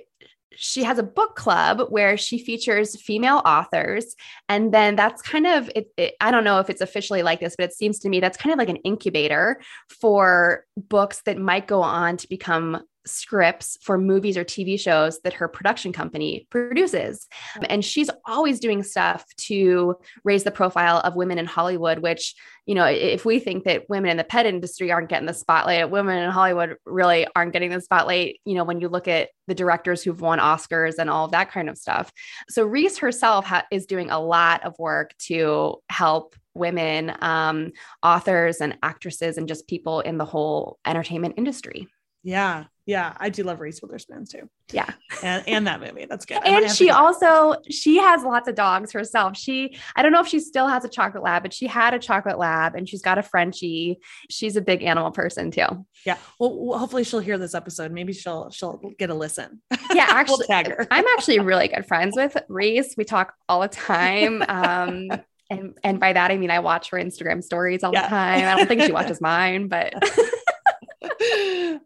she 0.54 0.82
has 0.82 0.98
a 0.98 1.02
book 1.02 1.34
club 1.34 1.80
where 1.88 2.16
she 2.16 2.38
features 2.38 3.00
female 3.00 3.40
authors. 3.46 4.14
And 4.48 4.72
then 4.72 4.96
that's 4.96 5.22
kind 5.22 5.46
of 5.46 5.70
it, 5.74 5.88
it, 5.96 6.14
i 6.20 6.30
don't 6.30 6.44
know 6.44 6.58
if 6.58 6.68
it's 6.68 6.80
officially 6.80 7.22
like 7.22 7.40
this 7.40 7.56
but 7.56 7.64
it 7.64 7.72
seems 7.72 7.98
to 8.00 8.08
me 8.08 8.20
that's 8.20 8.36
kind 8.36 8.52
of 8.52 8.58
like 8.58 8.68
an 8.68 8.76
incubator 8.76 9.60
for 9.88 10.66
books 10.76 11.22
that 11.24 11.38
might 11.38 11.66
go 11.66 11.82
on 11.82 12.16
to 12.18 12.28
become 12.28 12.82
scripts 13.06 13.78
for 13.82 13.98
movies 13.98 14.36
or 14.36 14.44
TV 14.44 14.78
shows 14.78 15.20
that 15.24 15.32
her 15.34 15.48
production 15.48 15.92
company 15.92 16.46
produces. 16.50 17.26
And 17.68 17.84
she's 17.84 18.10
always 18.24 18.60
doing 18.60 18.82
stuff 18.82 19.24
to 19.36 19.96
raise 20.24 20.44
the 20.44 20.50
profile 20.50 20.98
of 20.98 21.16
women 21.16 21.38
in 21.38 21.46
Hollywood, 21.46 21.98
which, 22.00 22.34
you 22.66 22.74
know, 22.74 22.84
if 22.84 23.24
we 23.24 23.38
think 23.38 23.64
that 23.64 23.88
women 23.88 24.10
in 24.10 24.16
the 24.16 24.24
pet 24.24 24.46
industry 24.46 24.92
aren't 24.92 25.08
getting 25.08 25.26
the 25.26 25.34
spotlight, 25.34 25.90
women 25.90 26.22
in 26.22 26.30
Hollywood 26.30 26.76
really 26.86 27.26
aren't 27.34 27.52
getting 27.52 27.70
the 27.70 27.80
spotlight, 27.80 28.40
you 28.44 28.54
know, 28.54 28.64
when 28.64 28.80
you 28.80 28.88
look 28.88 29.08
at 29.08 29.30
the 29.48 29.54
directors 29.54 30.02
who've 30.02 30.20
won 30.20 30.38
Oscars 30.38 30.94
and 30.98 31.10
all 31.10 31.24
of 31.24 31.32
that 31.32 31.50
kind 31.50 31.68
of 31.68 31.76
stuff. 31.76 32.12
So 32.48 32.64
Reese 32.64 32.98
herself 32.98 33.44
ha- 33.44 33.66
is 33.70 33.86
doing 33.86 34.10
a 34.10 34.20
lot 34.20 34.64
of 34.64 34.78
work 34.78 35.14
to 35.26 35.76
help 35.88 36.36
women 36.54 37.12
um, 37.20 37.72
authors 38.02 38.60
and 38.60 38.76
actresses 38.82 39.38
and 39.38 39.48
just 39.48 39.66
people 39.66 40.00
in 40.00 40.18
the 40.18 40.24
whole 40.24 40.78
entertainment 40.86 41.34
industry. 41.38 41.88
Yeah. 42.22 42.64
Yeah. 42.84 43.14
I 43.16 43.28
do 43.28 43.44
love 43.44 43.60
Reese 43.60 43.80
Witherspoon 43.80 44.26
too. 44.26 44.48
Yeah. 44.72 44.90
And, 45.22 45.46
and 45.46 45.66
that 45.68 45.80
movie. 45.80 46.06
That's 46.08 46.24
good. 46.24 46.40
and 46.44 46.70
she 46.70 46.90
also, 46.90 47.54
she 47.70 47.98
has 47.98 48.24
lots 48.24 48.48
of 48.48 48.56
dogs 48.56 48.92
herself. 48.92 49.36
She, 49.36 49.76
I 49.94 50.02
don't 50.02 50.10
know 50.10 50.20
if 50.20 50.26
she 50.26 50.40
still 50.40 50.66
has 50.66 50.84
a 50.84 50.88
chocolate 50.88 51.22
lab, 51.22 51.42
but 51.42 51.52
she 51.52 51.68
had 51.68 51.94
a 51.94 51.98
chocolate 51.98 52.38
lab 52.38 52.74
and 52.74 52.88
she's 52.88 53.02
got 53.02 53.18
a 53.18 53.22
Frenchie. 53.22 54.00
She's 54.30 54.56
a 54.56 54.60
big 54.60 54.82
animal 54.82 55.12
person 55.12 55.52
too. 55.52 55.86
Yeah. 56.04 56.16
Well, 56.40 56.76
hopefully 56.76 57.04
she'll 57.04 57.20
hear 57.20 57.38
this 57.38 57.54
episode. 57.54 57.92
Maybe 57.92 58.12
she'll, 58.12 58.50
she'll 58.50 58.80
get 58.98 59.10
a 59.10 59.14
listen. 59.14 59.62
Yeah. 59.94 60.06
Actually, 60.10 60.46
we'll 60.48 60.86
I'm 60.90 61.04
actually 61.16 61.38
really 61.38 61.68
good 61.68 61.86
friends 61.86 62.14
with 62.16 62.36
Reese. 62.48 62.94
We 62.96 63.04
talk 63.04 63.34
all 63.48 63.60
the 63.60 63.68
time. 63.68 64.42
Um, 64.52 65.08
and, 65.50 65.78
and 65.82 66.00
by 66.00 66.12
that, 66.12 66.30
I 66.30 66.36
mean, 66.36 66.50
I 66.50 66.60
watch 66.60 66.90
her 66.90 66.98
Instagram 66.98 67.42
stories 67.42 67.82
all 67.82 67.92
yeah. 67.92 68.02
the 68.02 68.08
time. 68.08 68.44
I 68.44 68.56
don't 68.56 68.66
think 68.66 68.82
she 68.82 68.92
watches 68.92 69.20
mine, 69.20 69.68
but 69.68 69.92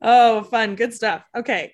oh, 0.03 0.47
fun. 0.51 0.77
Good 0.77 0.95
stuff. 0.95 1.25
Okay. 1.37 1.73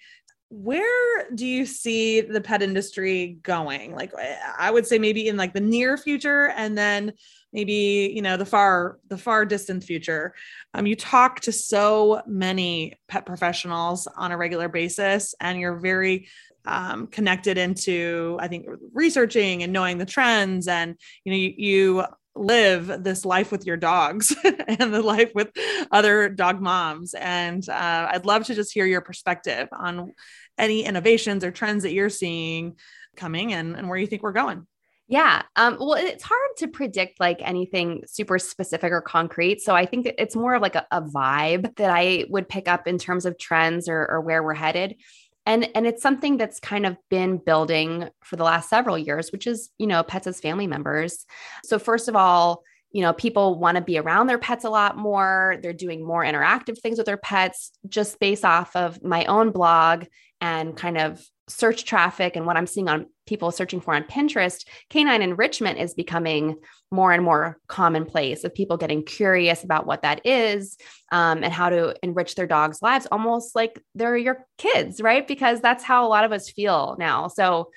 Where 0.50 1.30
do 1.34 1.46
you 1.46 1.64
see 1.64 2.20
the 2.20 2.40
pet 2.40 2.62
industry 2.62 3.38
going? 3.42 3.94
Like 3.94 4.12
I 4.58 4.70
would 4.70 4.86
say 4.86 4.98
maybe 4.98 5.28
in 5.28 5.36
like 5.36 5.54
the 5.54 5.60
near 5.60 5.96
future 5.96 6.48
and 6.50 6.76
then 6.76 7.14
maybe, 7.54 8.12
you 8.14 8.20
know, 8.20 8.36
the 8.36 8.44
far 8.44 8.98
the 9.08 9.16
far 9.16 9.46
distant 9.46 9.82
future. 9.82 10.34
Um 10.74 10.86
you 10.86 10.94
talk 10.94 11.40
to 11.40 11.52
so 11.52 12.20
many 12.26 12.94
pet 13.08 13.24
professionals 13.24 14.06
on 14.14 14.30
a 14.30 14.36
regular 14.36 14.68
basis 14.68 15.34
and 15.40 15.58
you're 15.58 15.80
very 15.80 16.28
um, 16.64 17.08
connected 17.08 17.58
into 17.58 18.36
i 18.40 18.46
think 18.46 18.66
researching 18.92 19.64
and 19.64 19.72
knowing 19.72 19.98
the 19.98 20.06
trends 20.06 20.68
and 20.68 20.94
you 21.24 21.32
know 21.32 21.36
you, 21.36 21.54
you 21.56 22.04
live 22.34 23.04
this 23.04 23.24
life 23.24 23.52
with 23.52 23.66
your 23.66 23.76
dogs 23.76 24.34
and 24.44 24.92
the 24.92 25.02
life 25.02 25.32
with 25.34 25.50
other 25.90 26.28
dog 26.28 26.60
moms. 26.60 27.14
And 27.14 27.66
uh, 27.68 28.08
I'd 28.10 28.26
love 28.26 28.44
to 28.44 28.54
just 28.54 28.72
hear 28.72 28.86
your 28.86 29.00
perspective 29.00 29.68
on 29.72 30.12
any 30.58 30.84
innovations 30.84 31.44
or 31.44 31.50
trends 31.50 31.82
that 31.82 31.92
you're 31.92 32.08
seeing 32.08 32.76
coming 33.16 33.52
and, 33.52 33.76
and 33.76 33.88
where 33.88 33.98
you 33.98 34.06
think 34.06 34.22
we're 34.22 34.32
going. 34.32 34.66
Yeah. 35.08 35.42
Um, 35.56 35.76
well, 35.78 35.94
it's 35.94 36.22
hard 36.24 36.56
to 36.58 36.68
predict 36.68 37.20
like 37.20 37.40
anything 37.42 38.02
super 38.06 38.38
specific 38.38 38.92
or 38.92 39.02
concrete. 39.02 39.60
So 39.60 39.74
I 39.74 39.84
think 39.84 40.08
it's 40.16 40.34
more 40.34 40.54
of 40.54 40.62
like 40.62 40.74
a, 40.74 40.86
a 40.90 41.02
vibe 41.02 41.76
that 41.76 41.90
I 41.90 42.24
would 42.30 42.48
pick 42.48 42.66
up 42.66 42.86
in 42.86 42.96
terms 42.96 43.26
of 43.26 43.36
trends 43.36 43.88
or, 43.88 44.06
or 44.08 44.20
where 44.22 44.42
we're 44.42 44.54
headed 44.54 44.96
and 45.46 45.68
and 45.74 45.86
it's 45.86 46.02
something 46.02 46.36
that's 46.36 46.60
kind 46.60 46.86
of 46.86 46.96
been 47.10 47.38
building 47.38 48.08
for 48.22 48.36
the 48.36 48.44
last 48.44 48.68
several 48.68 48.98
years 48.98 49.32
which 49.32 49.46
is 49.46 49.70
you 49.78 49.86
know 49.86 50.02
pets 50.02 50.26
as 50.26 50.40
family 50.40 50.66
members. 50.66 51.26
So 51.64 51.78
first 51.78 52.08
of 52.08 52.16
all 52.16 52.62
you 52.90 53.02
know 53.02 53.12
people 53.12 53.58
want 53.58 53.76
to 53.76 53.82
be 53.82 53.98
around 53.98 54.26
their 54.26 54.38
pets 54.38 54.64
a 54.64 54.70
lot 54.70 54.96
more. 54.96 55.56
They're 55.62 55.72
doing 55.72 56.04
more 56.04 56.24
interactive 56.24 56.78
things 56.78 56.98
with 56.98 57.06
their 57.06 57.16
pets 57.16 57.72
just 57.88 58.18
based 58.20 58.44
off 58.44 58.76
of 58.76 59.02
my 59.02 59.24
own 59.24 59.50
blog 59.50 60.04
and 60.40 60.76
kind 60.76 60.98
of 60.98 61.24
search 61.48 61.84
traffic 61.84 62.36
and 62.36 62.46
what 62.46 62.56
I'm 62.56 62.66
seeing 62.66 62.88
on 62.88 63.06
people 63.26 63.50
searching 63.50 63.80
for 63.80 63.94
on 63.94 64.04
Pinterest, 64.04 64.64
canine 64.90 65.22
enrichment 65.22 65.78
is 65.78 65.94
becoming 65.94 66.56
more 66.90 67.12
and 67.12 67.24
more 67.24 67.58
commonplace 67.68 68.44
of 68.44 68.54
people 68.54 68.76
getting 68.76 69.04
curious 69.04 69.64
about 69.64 69.86
what 69.86 70.02
that 70.02 70.24
is 70.24 70.76
um, 71.10 71.42
and 71.42 71.52
how 71.52 71.68
to 71.68 71.94
enrich 72.02 72.34
their 72.34 72.46
dogs' 72.46 72.82
lives, 72.82 73.06
almost 73.10 73.56
like 73.56 73.80
they're 73.94 74.16
your 74.16 74.46
kids, 74.58 75.00
right? 75.00 75.26
Because 75.26 75.60
that's 75.60 75.84
how 75.84 76.06
a 76.06 76.10
lot 76.10 76.24
of 76.24 76.32
us 76.32 76.50
feel 76.50 76.96
now. 76.98 77.28
So, 77.28 77.70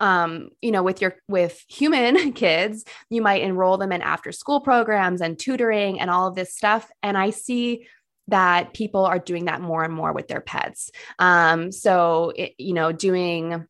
um, 0.00 0.48
you 0.60 0.72
know, 0.72 0.82
with 0.82 1.00
your 1.00 1.16
with 1.28 1.62
human 1.68 2.32
kids, 2.34 2.84
you 3.10 3.22
might 3.22 3.42
enroll 3.42 3.78
them 3.78 3.92
in 3.92 4.02
after 4.02 4.32
school 4.32 4.60
programs 4.60 5.20
and 5.20 5.38
tutoring 5.38 6.00
and 6.00 6.10
all 6.10 6.26
of 6.26 6.34
this 6.34 6.54
stuff. 6.54 6.90
And 7.02 7.16
I 7.16 7.30
see 7.30 7.86
that 8.28 8.72
people 8.74 9.04
are 9.04 9.18
doing 9.18 9.46
that 9.46 9.60
more 9.60 9.84
and 9.84 9.92
more 9.92 10.12
with 10.12 10.28
their 10.28 10.40
pets. 10.40 10.90
Um, 11.18 11.70
so, 11.72 12.32
it, 12.36 12.54
you 12.58 12.72
know, 12.72 12.92
doing 12.92 13.66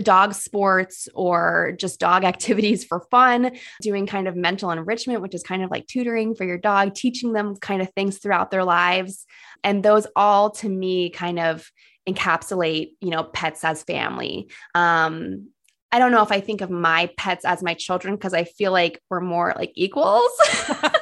dog 0.00 0.32
sports 0.32 1.08
or 1.14 1.74
just 1.76 2.00
dog 2.00 2.24
activities 2.32 2.84
for 2.84 3.00
fun, 3.10 3.56
doing 3.80 4.06
kind 4.06 4.28
of 4.28 4.36
mental 4.36 4.70
enrichment, 4.70 5.22
which 5.22 5.34
is 5.34 5.42
kind 5.42 5.62
of 5.62 5.70
like 5.70 5.86
tutoring 5.86 6.34
for 6.34 6.44
your 6.44 6.58
dog, 6.58 6.94
teaching 6.94 7.32
them 7.32 7.56
kind 7.56 7.82
of 7.82 7.92
things 7.92 8.18
throughout 8.18 8.50
their 8.50 8.64
lives. 8.64 9.26
And 9.64 9.82
those 9.82 10.06
all 10.16 10.50
to 10.50 10.68
me 10.68 11.10
kind 11.10 11.38
of 11.38 11.70
encapsulate, 12.08 12.92
you 13.00 13.10
know, 13.10 13.22
pets 13.22 13.64
as 13.64 13.82
family. 13.82 14.48
Um, 14.74 15.48
I 15.92 15.98
don't 15.98 16.10
know 16.10 16.22
if 16.22 16.32
I 16.32 16.40
think 16.40 16.62
of 16.62 16.70
my 16.70 17.10
pets 17.18 17.44
as 17.44 17.62
my 17.62 17.74
children 17.74 18.14
because 18.14 18.32
I 18.32 18.44
feel 18.44 18.72
like 18.72 19.02
we're 19.10 19.20
more 19.20 19.52
like 19.56 19.72
equals. 19.74 20.30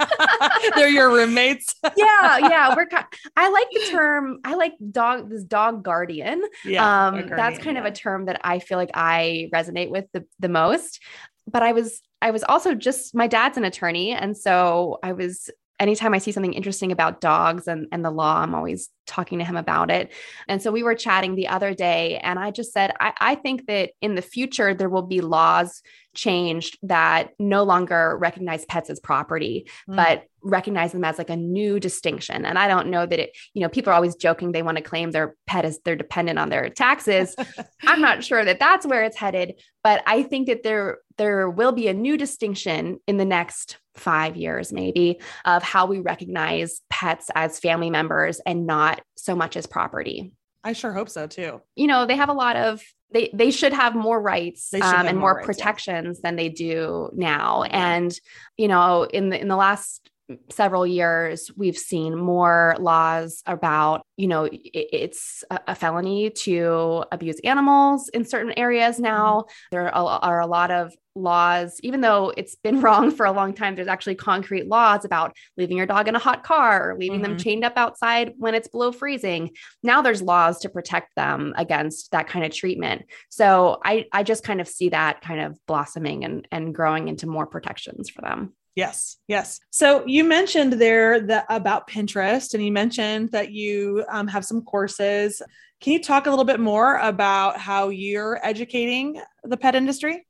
They're 0.74 0.88
your 0.88 1.10
roommates. 1.10 1.76
yeah, 1.96 2.38
yeah. 2.38 2.74
We're. 2.74 2.88
I 3.36 3.50
like 3.50 3.68
the 3.72 3.86
term. 3.92 4.40
I 4.44 4.54
like 4.54 4.72
dog. 4.90 5.30
This 5.30 5.44
dog 5.44 5.84
guardian. 5.84 6.42
Yeah, 6.64 7.06
um, 7.06 7.14
guardian, 7.14 7.36
that's 7.36 7.58
kind 7.58 7.76
yeah. 7.76 7.86
of 7.86 7.86
a 7.86 7.94
term 7.94 8.26
that 8.26 8.40
I 8.42 8.58
feel 8.58 8.78
like 8.78 8.90
I 8.94 9.48
resonate 9.54 9.90
with 9.90 10.06
the 10.12 10.26
the 10.40 10.48
most. 10.48 11.00
But 11.46 11.62
I 11.62 11.70
was 11.72 12.02
I 12.20 12.32
was 12.32 12.42
also 12.42 12.74
just 12.74 13.14
my 13.14 13.28
dad's 13.28 13.58
an 13.58 13.64
attorney, 13.64 14.10
and 14.12 14.36
so 14.36 14.98
I 15.04 15.12
was 15.12 15.50
anytime 15.80 16.14
I 16.14 16.18
see 16.18 16.30
something 16.30 16.52
interesting 16.52 16.92
about 16.92 17.20
dogs 17.20 17.66
and, 17.66 17.88
and 17.90 18.04
the 18.04 18.10
law, 18.10 18.36
I'm 18.40 18.54
always 18.54 18.90
talking 19.06 19.38
to 19.38 19.44
him 19.44 19.56
about 19.56 19.90
it. 19.90 20.12
And 20.46 20.62
so 20.62 20.70
we 20.70 20.84
were 20.84 20.94
chatting 20.94 21.34
the 21.34 21.48
other 21.48 21.74
day, 21.74 22.18
and 22.18 22.38
I 22.38 22.52
just 22.52 22.72
said, 22.72 22.92
I, 23.00 23.12
I 23.18 23.34
think 23.34 23.66
that 23.66 23.90
in 24.00 24.14
the 24.14 24.22
future, 24.22 24.74
there 24.74 24.90
will 24.90 25.02
be 25.02 25.20
laws 25.20 25.82
changed 26.14 26.78
that 26.82 27.30
no 27.38 27.62
longer 27.62 28.16
recognize 28.18 28.64
pets 28.64 28.90
as 28.90 29.00
property, 29.00 29.68
mm. 29.88 29.96
but 29.96 30.24
recognize 30.42 30.92
them 30.92 31.04
as 31.04 31.18
like 31.18 31.30
a 31.30 31.36
new 31.36 31.78
distinction. 31.78 32.44
And 32.44 32.58
I 32.58 32.66
don't 32.66 32.88
know 32.88 33.06
that 33.06 33.18
it, 33.18 33.36
you 33.54 33.62
know, 33.62 33.68
people 33.68 33.92
are 33.92 33.96
always 33.96 34.16
joking 34.16 34.52
they 34.52 34.62
want 34.62 34.78
to 34.78 34.82
claim 34.82 35.10
their 35.10 35.36
pet 35.46 35.64
as 35.64 35.78
they're 35.84 35.96
dependent 35.96 36.38
on 36.38 36.48
their 36.48 36.68
taxes. 36.70 37.36
I'm 37.82 38.00
not 38.00 38.24
sure 38.24 38.44
that 38.44 38.58
that's 38.58 38.86
where 38.86 39.04
it's 39.04 39.16
headed, 39.16 39.60
but 39.84 40.02
I 40.06 40.22
think 40.22 40.48
that 40.48 40.62
there 40.62 40.98
there 41.18 41.50
will 41.50 41.72
be 41.72 41.88
a 41.88 41.94
new 41.94 42.16
distinction 42.16 42.98
in 43.06 43.18
the 43.18 43.26
next 43.26 43.76
5 43.96 44.36
years 44.36 44.72
maybe 44.72 45.20
of 45.44 45.62
how 45.62 45.84
we 45.84 45.98
recognize 45.98 46.80
pets 46.88 47.30
as 47.34 47.58
family 47.58 47.90
members 47.90 48.40
and 48.46 48.66
not 48.66 49.02
so 49.16 49.36
much 49.36 49.56
as 49.56 49.66
property. 49.66 50.32
I 50.62 50.72
sure 50.72 50.92
hope 50.92 51.08
so 51.08 51.26
too. 51.26 51.62
You 51.74 51.86
know, 51.86 52.06
they 52.06 52.16
have 52.16 52.28
a 52.28 52.34
lot 52.34 52.56
of 52.56 52.82
they 53.12 53.30
they 53.32 53.50
should 53.50 53.72
have 53.72 53.94
more 53.94 54.20
rights 54.20 54.72
um, 54.74 54.82
and 54.82 55.18
more, 55.18 55.32
more 55.32 55.34
rights, 55.36 55.46
protections 55.46 56.18
yeah. 56.18 56.28
than 56.28 56.36
they 56.36 56.48
do 56.48 57.10
now. 57.14 57.62
And 57.62 58.14
you 58.56 58.68
know, 58.68 59.04
in 59.04 59.30
the 59.30 59.40
in 59.40 59.48
the 59.48 59.56
last 59.56 60.09
several 60.50 60.86
years 60.86 61.50
we've 61.56 61.78
seen 61.78 62.16
more 62.16 62.76
laws 62.78 63.42
about 63.46 64.02
you 64.16 64.28
know 64.28 64.48
it's 64.52 65.44
a, 65.50 65.74
felony 65.74 66.30
to 66.30 67.04
abuse 67.10 67.40
animals 67.44 68.08
in 68.10 68.24
certain 68.24 68.52
areas 68.56 68.98
now 68.98 69.40
mm-hmm. 69.40 69.52
there 69.72 69.94
are, 69.94 70.20
are 70.22 70.40
a 70.40 70.46
lot 70.46 70.70
of 70.70 70.92
laws 71.16 71.80
even 71.82 72.00
though 72.00 72.32
it's 72.36 72.54
been 72.56 72.80
wrong 72.82 73.10
for 73.10 73.26
a 73.26 73.32
long 73.32 73.52
time 73.52 73.74
there's 73.74 73.88
actually 73.88 74.14
concrete 74.14 74.68
laws 74.68 75.04
about 75.04 75.34
leaving 75.56 75.76
your 75.76 75.86
dog 75.86 76.06
in 76.06 76.14
a 76.14 76.20
hot 76.20 76.44
car 76.44 76.90
or 76.90 76.98
leaving 76.98 77.20
mm-hmm. 77.20 77.32
them 77.32 77.38
chained 77.38 77.64
up 77.64 77.74
outside 77.76 78.32
when 78.38 78.54
it's 78.54 78.68
below 78.68 78.92
freezing 78.92 79.50
now 79.82 80.02
there's 80.02 80.22
laws 80.22 80.60
to 80.60 80.68
protect 80.68 81.14
them 81.16 81.52
against 81.56 82.10
that 82.12 82.28
kind 82.28 82.44
of 82.44 82.52
treatment 82.52 83.02
so 83.28 83.78
i 83.84 84.04
i 84.12 84.22
just 84.22 84.44
kind 84.44 84.60
of 84.60 84.68
see 84.68 84.90
that 84.90 85.20
kind 85.20 85.40
of 85.40 85.58
blossoming 85.66 86.24
and 86.24 86.46
and 86.52 86.74
growing 86.74 87.08
into 87.08 87.26
more 87.26 87.46
protections 87.46 88.08
for 88.08 88.22
them 88.22 88.52
Yes, 88.76 89.16
yes. 89.26 89.60
So 89.70 90.04
you 90.06 90.24
mentioned 90.24 90.74
there 90.74 91.20
that 91.20 91.46
about 91.48 91.88
Pinterest, 91.88 92.54
and 92.54 92.64
you 92.64 92.72
mentioned 92.72 93.30
that 93.32 93.50
you 93.50 94.04
um, 94.08 94.28
have 94.28 94.44
some 94.44 94.62
courses. 94.62 95.42
Can 95.80 95.92
you 95.92 96.02
talk 96.02 96.26
a 96.26 96.30
little 96.30 96.44
bit 96.44 96.60
more 96.60 96.98
about 96.98 97.58
how 97.58 97.88
you're 97.88 98.38
educating 98.42 99.20
the 99.42 99.56
pet 99.56 99.74
industry? 99.74 100.26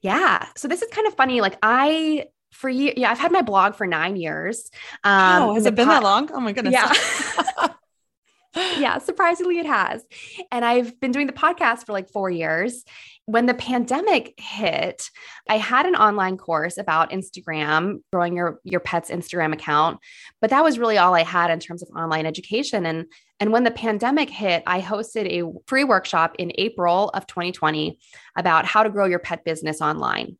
Yeah. 0.00 0.46
So 0.56 0.68
this 0.68 0.82
is 0.82 0.90
kind 0.90 1.06
of 1.06 1.14
funny. 1.14 1.40
Like 1.40 1.58
I 1.62 2.26
for 2.52 2.70
you, 2.70 2.92
yeah, 2.96 3.10
I've 3.10 3.18
had 3.18 3.32
my 3.32 3.42
blog 3.42 3.74
for 3.74 3.86
nine 3.86 4.16
years. 4.16 4.70
Um, 5.02 5.42
oh, 5.42 5.54
has 5.54 5.66
it 5.66 5.74
been 5.74 5.86
po- 5.86 5.94
that 5.94 6.02
long? 6.02 6.30
Oh 6.32 6.40
my 6.40 6.52
goodness. 6.52 6.74
Yeah. 6.74 7.68
yeah, 8.78 8.98
surprisingly, 8.98 9.58
it 9.58 9.66
has. 9.66 10.04
And 10.50 10.64
I've 10.64 10.98
been 11.00 11.12
doing 11.12 11.26
the 11.26 11.32
podcast 11.32 11.86
for 11.86 11.92
like 11.92 12.10
four 12.10 12.30
years. 12.30 12.84
When 13.26 13.46
the 13.46 13.54
pandemic 13.54 14.34
hit, 14.38 15.10
I 15.48 15.56
had 15.56 15.86
an 15.86 15.96
online 15.96 16.36
course 16.36 16.76
about 16.76 17.10
Instagram, 17.10 18.00
growing 18.12 18.36
your, 18.36 18.60
your 18.64 18.80
pet's 18.80 19.10
Instagram 19.10 19.52
account, 19.52 19.98
but 20.40 20.50
that 20.50 20.62
was 20.62 20.78
really 20.78 20.98
all 20.98 21.14
I 21.14 21.22
had 21.22 21.50
in 21.50 21.58
terms 21.58 21.82
of 21.82 21.88
online 21.96 22.26
education. 22.26 22.86
And, 22.86 23.06
and 23.40 23.50
when 23.50 23.64
the 23.64 23.70
pandemic 23.70 24.30
hit, 24.30 24.62
I 24.66 24.80
hosted 24.80 25.26
a 25.26 25.50
free 25.66 25.84
workshop 25.84 26.36
in 26.38 26.52
April 26.56 27.08
of 27.10 27.26
2020 27.26 27.98
about 28.36 28.66
how 28.66 28.82
to 28.82 28.90
grow 28.90 29.06
your 29.06 29.18
pet 29.18 29.44
business 29.44 29.80
online. 29.80 30.36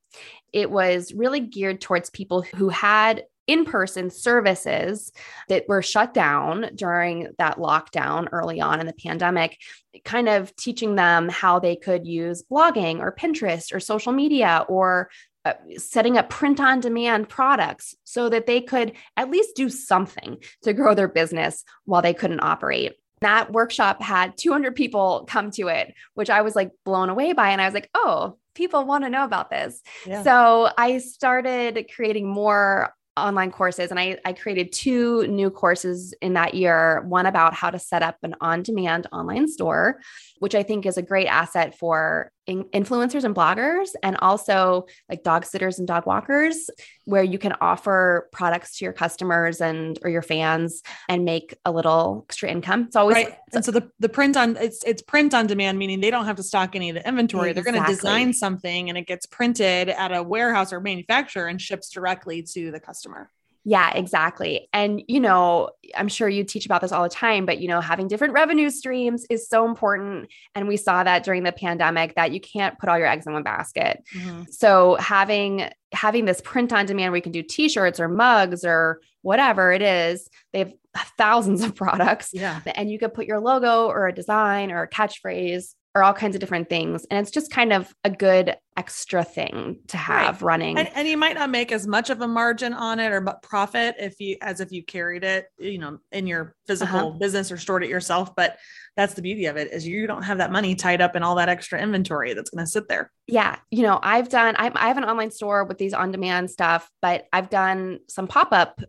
It 0.53 0.71
was 0.71 1.13
really 1.13 1.41
geared 1.41 1.81
towards 1.81 2.11
people 2.11 2.43
who 2.43 2.69
had 2.69 3.25
in 3.47 3.65
person 3.65 4.11
services 4.11 5.13
that 5.49 5.65
were 5.69 5.83
shut 5.83 6.15
down 6.15 6.71
during 6.75 7.29
that 7.39 7.59
lockdown 7.59 8.29
early 8.33 8.61
on 8.61 8.81
in 8.81 8.87
the 8.87 8.93
pandemic, 8.95 9.59
kind 10.05 10.29
of 10.29 10.55
teaching 10.57 10.95
them 10.95 11.29
how 11.29 11.59
they 11.59 11.77
could 11.77 12.07
use 12.07 12.43
blogging 12.51 13.01
or 13.01 13.15
Pinterest 13.15 13.75
or 13.75 13.81
social 13.81 14.13
media 14.13 14.65
or 14.69 15.11
uh, 15.45 15.53
setting 15.77 16.17
up 16.17 16.31
print 16.31 16.59
on 16.59 16.81
demand 16.81 17.29
products 17.29 17.95
so 18.05 18.31
that 18.31 18.47
they 18.47 18.63
could 18.63 18.93
at 19.17 19.31
least 19.31 19.55
do 19.55 19.69
something 19.69 20.39
to 20.63 20.73
grow 20.73 20.95
their 20.95 21.09
business 21.09 21.65
while 21.85 22.01
they 22.01 22.15
couldn't 22.15 22.43
operate. 22.43 22.95
That 23.21 23.53
workshop 23.53 24.03
had 24.03 24.39
200 24.39 24.75
people 24.75 25.27
come 25.29 25.51
to 25.53 25.69
it, 25.69 25.95
which 26.15 26.31
I 26.31 26.41
was 26.41 26.57
like 26.57 26.71
blown 26.85 27.11
away 27.11 27.35
by. 27.35 27.51
And 27.51 27.61
I 27.61 27.67
was 27.67 27.75
like, 27.75 27.91
oh, 27.95 28.39
people 28.55 28.85
want 28.85 29.05
to 29.05 29.11
know 29.11 29.25
about 29.25 29.51
this. 29.51 29.83
Yeah. 30.07 30.23
So 30.23 30.71
I 30.79 30.99
started 30.99 31.91
creating 31.95 32.27
more 32.27 32.95
online 33.17 33.51
courses 33.51 33.91
and 33.91 34.01
I, 34.01 34.19
I 34.25 34.33
created 34.33 34.73
two 34.73 35.27
new 35.29 35.49
courses 35.51 36.15
in 36.21 36.33
that 36.33 36.55
year 36.55 37.03
one 37.07 37.27
about 37.27 37.55
how 37.55 37.71
to 37.71 37.79
set 37.79 38.03
up 38.03 38.19
an 38.23 38.35
on-demand 38.41 39.07
online 39.13 39.47
store 39.47 40.01
which 40.41 40.55
i 40.57 40.65
think 40.65 40.85
is 40.85 40.97
a 40.97 41.03
great 41.03 41.29
asset 41.29 41.79
for 41.79 42.33
in- 42.47 42.65
influencers 42.65 43.25
and 43.25 43.35
bloggers 43.35 43.91
and 44.03 44.17
also 44.19 44.87
like 45.09 45.23
dog 45.23 45.45
sitters 45.45 45.79
and 45.79 45.89
dog 45.89 46.07
walkers 46.07 46.69
where 47.05 47.23
you 47.23 47.39
can 47.39 47.53
offer 47.61 48.29
products 48.33 48.79
to 48.79 48.85
your 48.85 48.93
customers 48.93 49.61
and 49.61 49.99
or 50.03 50.11
your 50.11 50.23
fans 50.23 50.83
and 51.09 51.25
make 51.25 51.55
a 51.65 51.73
little 51.73 52.25
extra 52.29 52.51
income 52.51 52.85
it's 52.87 52.97
always 52.97 53.17
right. 53.17 53.39
and 53.53 53.65
so 53.65 53.71
the, 53.71 53.91
the 53.99 54.09
print 54.09 54.37
on 54.37 54.57
it's 54.57 54.83
it's 54.85 55.03
print 55.03 55.33
on 55.35 55.47
demand 55.47 55.79
meaning 55.79 56.01
they 56.01 56.11
don't 56.11 56.27
have 56.27 56.37
to 56.37 56.43
stock 56.43 56.77
any 56.77 56.91
of 56.91 56.95
the 56.95 57.07
inventory 57.07 57.51
exactly. 57.51 57.73
they're 57.73 57.81
going 57.81 57.87
to 57.87 57.95
design 57.95 58.33
something 58.33 58.89
and 58.89 58.99
it 58.99 59.07
gets 59.07 59.27
printed 59.27 59.89
at 59.89 60.15
a 60.15 60.23
warehouse 60.23 60.73
or 60.73 60.81
manufacturer 60.81 61.47
and 61.47 61.61
ships 61.61 61.91
directly 61.91 62.43
to 62.43 62.71
the 62.71 62.81
customer 62.81 63.31
yeah, 63.67 63.93
exactly. 63.95 64.69
And, 64.75 65.03
you 65.09 65.21
know, 65.21 65.71
I'm 65.97 66.09
sure 66.09 66.29
you 66.29 66.45
teach 66.45 66.67
about 66.67 66.83
this 66.83 66.93
all 66.93 67.03
the 67.03 67.09
time, 67.09 67.47
but, 67.47 67.61
you 67.61 67.69
know, 67.69 67.81
having 67.81 68.09
different 68.09 68.35
revenue 68.35 68.69
streams 68.69 69.25
is 69.31 69.49
so 69.49 69.67
important. 69.67 70.29
And 70.55 70.69
we 70.69 70.77
saw 70.77 71.03
that 71.03 71.25
during 71.25 71.45
the 71.45 71.53
pandemic 71.53 72.15
that 72.17 72.33
you 72.33 72.41
can't 72.41 72.79
put 72.79 72.91
all 72.91 72.99
your 72.99 73.07
eggs 73.07 73.27
in 73.27 73.33
one 73.33 73.43
basket. 73.43 74.05
Mm-hmm. 74.15 74.43
So 74.51 74.97
having, 74.97 75.71
having 75.93 76.27
this 76.27 76.43
print 76.43 76.75
on 76.75 76.85
demand 76.85 77.13
where 77.13 77.17
you 77.17 77.23
can 77.23 77.33
do 77.33 77.43
t-shirts 77.43 77.99
or 77.99 78.09
mugs 78.09 78.65
or 78.67 79.01
whatever 79.23 79.73
it 79.73 79.81
is, 79.81 80.29
they 80.53 80.59
have 80.59 80.73
thousands 81.17 81.63
of 81.63 81.75
products. 81.75 82.31
Yeah. 82.35 82.61
And 82.75 82.91
you 82.91 82.99
could 82.99 83.15
put 83.15 83.27
your 83.27 83.41
logo 83.41 83.87
or 83.87 84.09
a 84.09 84.15
design 84.15 84.73
or 84.73 84.83
a 84.83 84.89
catchphrase 84.91 85.75
or 85.95 86.03
all 86.03 86.13
kinds 86.13 86.35
of 86.35 86.41
different 86.41 86.69
things. 86.69 87.07
And 87.11 87.21
it's 87.21 87.31
just 87.31 87.53
kind 87.53 87.73
of 87.73 87.95
a 88.03 88.11
good 88.11 88.57
extra 88.77 89.23
thing 89.23 89.79
to 89.87 89.97
have 89.97 90.43
right. 90.43 90.47
running. 90.47 90.79
And, 90.79 90.91
and, 90.95 91.07
you 91.07 91.17
might 91.17 91.37
not 91.37 91.51
make 91.51 91.71
as 91.71 91.87
much 91.87 92.11
of 92.11 92.21
a 92.21 92.27
margin 92.27 92.73
on 92.73 92.99
it 92.99 93.13
or 93.13 93.21
profit 93.43 93.95
if 94.01 94.19
you 94.19 94.37
as 94.41 94.61
if 94.61 94.73
you 94.73 94.83
carried 94.83 95.23
it, 95.23 95.47
you 95.59 95.79
know, 95.79 95.99
in 96.11 96.27
your 96.27 96.57
physical 96.67 97.11
uh-huh. 97.11 97.19
business 97.19 97.53
or 97.53 97.57
stored 97.57 97.85
it 97.85 97.91
yourself. 97.91 98.35
But 98.35 98.59
that's 98.97 99.15
the 99.15 99.23
beauty 99.23 99.47
of 99.47 99.57
it 99.57 99.73
is 99.73 99.87
you 99.87 100.09
don't 100.09 100.25
have 100.25 100.39
that 100.39 100.51
money 100.51 100.75
tied 100.75 101.01
up 101.01 101.15
in 101.15 101.23
all 101.23 101.37
that 101.37 101.49
extra 101.49 101.81
inventory 101.81 102.35
that's 102.35 102.51
going 102.51 102.65
to 102.65 102.71
sit 102.71 102.89
there. 102.89 103.13
Yeah. 103.29 103.59
You 103.71 103.83
know, 103.83 104.01
I've 104.03 104.29
done, 104.29 104.57
I, 104.59 104.73
I 104.75 104.89
have 104.89 104.99
an 104.99 105.05
online 105.05 105.31
store 105.31 105.65
with 105.65 105.79
these 105.79 105.95
on 105.95 106.11
demand 106.11 106.51
stuff, 106.51 106.91
but 107.01 107.27
I've 107.33 107.51
done 107.51 108.01
some 108.09 108.27
pop 108.27 108.53
up 108.53 108.81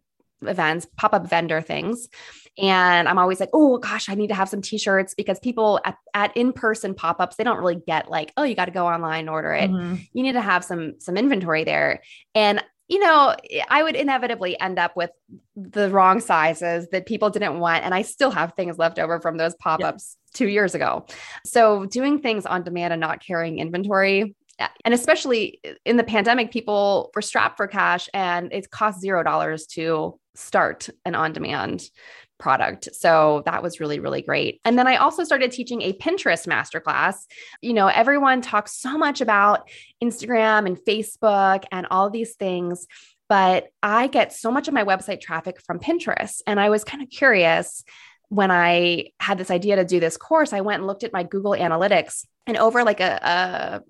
events, 0.41 0.88
pop 0.98 1.13
up 1.13 1.28
vendor 1.30 1.62
things. 1.62 2.08
And 2.58 3.10
I'm 3.10 3.17
always 3.17 3.39
like, 3.39 3.50
oh 3.54 3.78
gosh, 3.80 4.08
I 4.08 4.15
need 4.15 4.28
to 4.28 4.34
have 4.34 4.48
some 4.48 4.62
t-shirts 4.62 5.13
because 5.13 5.39
people 5.39 5.82
at, 5.84 5.98
at 6.13 6.36
in-person 6.38 6.95
pop-ups, 6.95 7.36
they 7.36 7.43
don't 7.43 7.58
really 7.58 7.82
get 7.86 8.10
like, 8.10 8.32
oh, 8.38 8.43
you 8.43 8.56
got 8.56 8.65
to 8.65 8.71
go 8.71 8.88
online 8.88 9.21
and 9.21 9.30
order 9.30 9.54
it. 9.54 9.69
Mm-hmm. 9.69 9.95
You 10.13 10.24
need 10.24 10.34
to 10.34 10.41
have 10.41 10.63
some 10.63 10.93
some 11.00 11.17
inventory 11.17 11.63
there. 11.63 12.02
And 12.34 12.63
you 12.88 13.00
know, 13.00 13.36
I 13.69 13.82
would 13.82 13.95
inevitably 13.95 14.60
end 14.60 14.78
up 14.78 14.95
with 14.95 15.10
the 15.56 15.89
wrong 15.89 16.19
sizes 16.19 16.88
that 16.91 17.08
people 17.08 17.32
didn't 17.32 17.60
want. 17.60 17.84
And 17.84 17.95
I 17.95 18.04
still 18.04 18.30
have 18.30 18.54
things 18.54 18.78
left 18.78 19.00
over 19.00 19.19
from 19.19 19.38
those 19.38 19.56
pop 19.56 19.84
ups 19.84 20.17
yeah. 20.17 20.38
two 20.38 20.48
years 20.48 20.76
ago. 20.76 21.06
So, 21.45 21.86
doing 21.86 22.19
things 22.19 22.45
on 22.45 22.63
demand 22.63 22.93
and 22.93 23.00
not 23.00 23.26
carrying 23.26 23.58
inventory, 23.58 24.36
and 24.84 24.93
especially 24.93 25.60
in 25.84 25.98
the 25.98 26.04
pandemic, 26.04 26.52
people 26.52 27.12
were 27.15 27.21
strapped 27.21 27.58
for 27.58 27.67
cash 27.67 28.08
and 28.13 28.54
it 28.54 28.69
cost 28.69 29.02
zero 29.02 29.24
dollars 29.24 29.65
to 29.67 30.19
start 30.36 30.89
an 31.06 31.15
on 31.15 31.34
demand 31.34 31.89
product. 32.38 32.89
So 32.93 33.43
that 33.45 33.63
was 33.63 33.80
really, 33.80 34.00
really 34.00 34.21
great. 34.21 34.60
And 34.65 34.78
then 34.78 34.88
I 34.88 34.98
also 34.98 35.24
started 35.24 35.52
teaching 35.52 35.82
a 35.82 35.93
Pinterest 35.93 36.48
masterclass. 36.48 37.15
You 37.62 37.74
know, 37.74 37.88
everyone 37.88 38.41
talks 38.41 38.74
so 38.74 38.98
much 38.98 39.21
about 39.21 39.69
Instagram 40.04 40.65
and 40.65 40.78
Facebook 40.78 41.63
and 41.71 41.88
all 41.89 42.10
these 42.10 42.36
things, 42.36 42.88
but 43.30 43.67
I 43.82 44.08
get 44.08 44.34
so 44.34 44.52
much 44.52 44.67
of 44.67 44.74
my 44.74 44.84
website 44.84 45.21
traffic 45.21 45.62
from 45.62 45.80
Pinterest. 45.80 46.41
And 46.45 46.60
I 46.60 46.69
was 46.69 46.84
kind 46.84 47.02
of 47.02 47.10
curious 47.10 47.84
when 48.30 48.52
I 48.52 49.12
had 49.19 49.38
this 49.38 49.52
idea 49.52 49.78
to 49.78 49.86
do 49.86 50.00
this 50.00 50.17
course, 50.17 50.52
I 50.52 50.62
went 50.62 50.80
and 50.80 50.88
looked 50.88 51.04
at 51.04 51.13
my 51.13 51.24
Google 51.24 51.52
Analytics 51.52 52.26
and 52.48 52.58
over 52.58 52.84
like 52.84 53.00
a, 53.00 53.19
a 53.21 53.82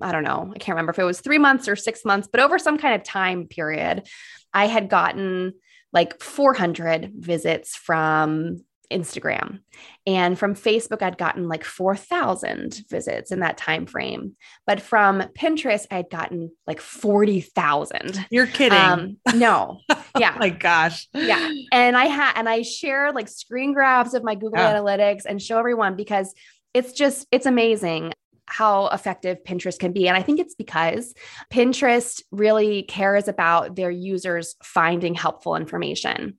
I 0.00 0.12
don't 0.12 0.24
know, 0.24 0.50
I 0.54 0.58
can't 0.58 0.74
remember 0.74 0.90
if 0.90 0.98
it 0.98 1.04
was 1.04 1.20
three 1.20 1.38
months 1.38 1.68
or 1.68 1.76
six 1.76 2.04
months, 2.04 2.26
but 2.30 2.40
over 2.40 2.58
some 2.58 2.78
kind 2.78 2.94
of 2.94 3.04
time 3.04 3.46
period, 3.46 4.08
I 4.52 4.66
had 4.66 4.88
gotten 4.88 5.54
like 5.92 6.20
400 6.22 7.12
visits 7.14 7.76
from 7.76 8.58
Instagram. 8.92 9.60
And 10.06 10.38
from 10.38 10.54
Facebook, 10.54 11.02
I'd 11.02 11.18
gotten 11.18 11.48
like 11.48 11.64
4,000 11.64 12.84
visits 12.90 13.32
in 13.32 13.40
that 13.40 13.56
time 13.56 13.86
frame. 13.86 14.36
But 14.66 14.80
from 14.80 15.22
Pinterest, 15.38 15.86
I'd 15.90 16.10
gotten 16.10 16.52
like 16.66 16.80
40,000. 16.80 18.26
You're 18.30 18.46
kidding. 18.46 18.78
Um, 18.78 19.16
no. 19.34 19.80
Yeah. 20.18 20.32
oh 20.34 20.40
my 20.40 20.50
gosh. 20.50 21.08
Yeah. 21.14 21.50
And 21.72 21.96
I 21.96 22.04
had, 22.04 22.34
and 22.36 22.46
I 22.46 22.60
share 22.60 23.12
like 23.12 23.30
screen 23.30 23.72
grabs 23.72 24.12
of 24.12 24.22
my 24.22 24.34
Google 24.34 24.58
yeah. 24.58 24.74
Analytics 24.74 25.22
and 25.24 25.40
show 25.40 25.58
everyone 25.58 25.96
because 25.96 26.34
it's 26.74 26.92
just, 26.92 27.26
it's 27.32 27.46
amazing 27.46 28.12
how 28.46 28.88
effective 28.88 29.38
Pinterest 29.44 29.78
can 29.78 29.92
be. 29.92 30.08
And 30.08 30.16
I 30.16 30.22
think 30.22 30.40
it's 30.40 30.54
because 30.54 31.14
Pinterest 31.50 32.22
really 32.30 32.82
cares 32.82 33.28
about 33.28 33.76
their 33.76 33.90
users 33.90 34.56
finding 34.62 35.14
helpful 35.14 35.56
information. 35.56 36.36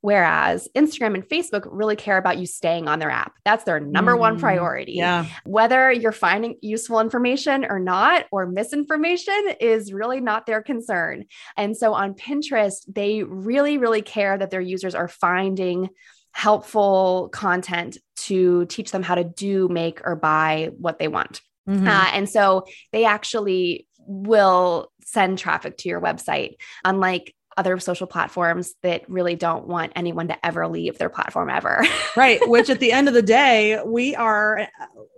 Whereas 0.00 0.68
Instagram 0.76 1.14
and 1.14 1.28
Facebook 1.28 1.66
really 1.68 1.96
care 1.96 2.18
about 2.18 2.38
you 2.38 2.46
staying 2.46 2.86
on 2.86 3.00
their 3.00 3.10
app. 3.10 3.32
That's 3.44 3.64
their 3.64 3.80
number 3.80 4.14
mm, 4.14 4.20
one 4.20 4.38
priority. 4.38 4.92
Yeah. 4.92 5.26
Whether 5.44 5.90
you're 5.90 6.12
finding 6.12 6.56
useful 6.62 7.00
information 7.00 7.64
or 7.64 7.80
not, 7.80 8.26
or 8.30 8.46
misinformation 8.46 9.56
is 9.60 9.92
really 9.92 10.20
not 10.20 10.46
their 10.46 10.62
concern. 10.62 11.24
And 11.56 11.76
so 11.76 11.94
on 11.94 12.14
Pinterest, 12.14 12.84
they 12.86 13.24
really, 13.24 13.76
really 13.76 14.02
care 14.02 14.38
that 14.38 14.50
their 14.50 14.60
users 14.60 14.94
are 14.94 15.08
finding 15.08 15.88
helpful 16.32 17.28
content 17.32 17.98
to 18.16 18.66
teach 18.66 18.90
them 18.90 19.02
how 19.02 19.14
to 19.14 19.24
do, 19.24 19.68
make, 19.68 20.00
or 20.04 20.16
buy 20.16 20.70
what 20.78 20.98
they 20.98 21.08
want. 21.08 21.40
Mm-hmm. 21.68 21.86
Uh, 21.86 22.10
and 22.12 22.28
so 22.28 22.66
they 22.92 23.04
actually 23.04 23.86
will 23.98 24.90
send 25.04 25.38
traffic 25.38 25.76
to 25.78 25.88
your 25.88 26.00
website, 26.00 26.56
unlike 26.84 27.34
other 27.58 27.78
social 27.80 28.06
platforms 28.06 28.74
that 28.84 29.02
really 29.10 29.34
don't 29.34 29.66
want 29.66 29.92
anyone 29.96 30.28
to 30.28 30.46
ever 30.46 30.68
leave 30.68 30.96
their 30.96 31.08
platform 31.08 31.50
ever. 31.50 31.84
right. 32.16 32.38
Which 32.48 32.70
at 32.70 32.78
the 32.78 32.92
end 32.92 33.08
of 33.08 33.14
the 33.14 33.22
day, 33.22 33.82
we 33.84 34.14
are 34.14 34.68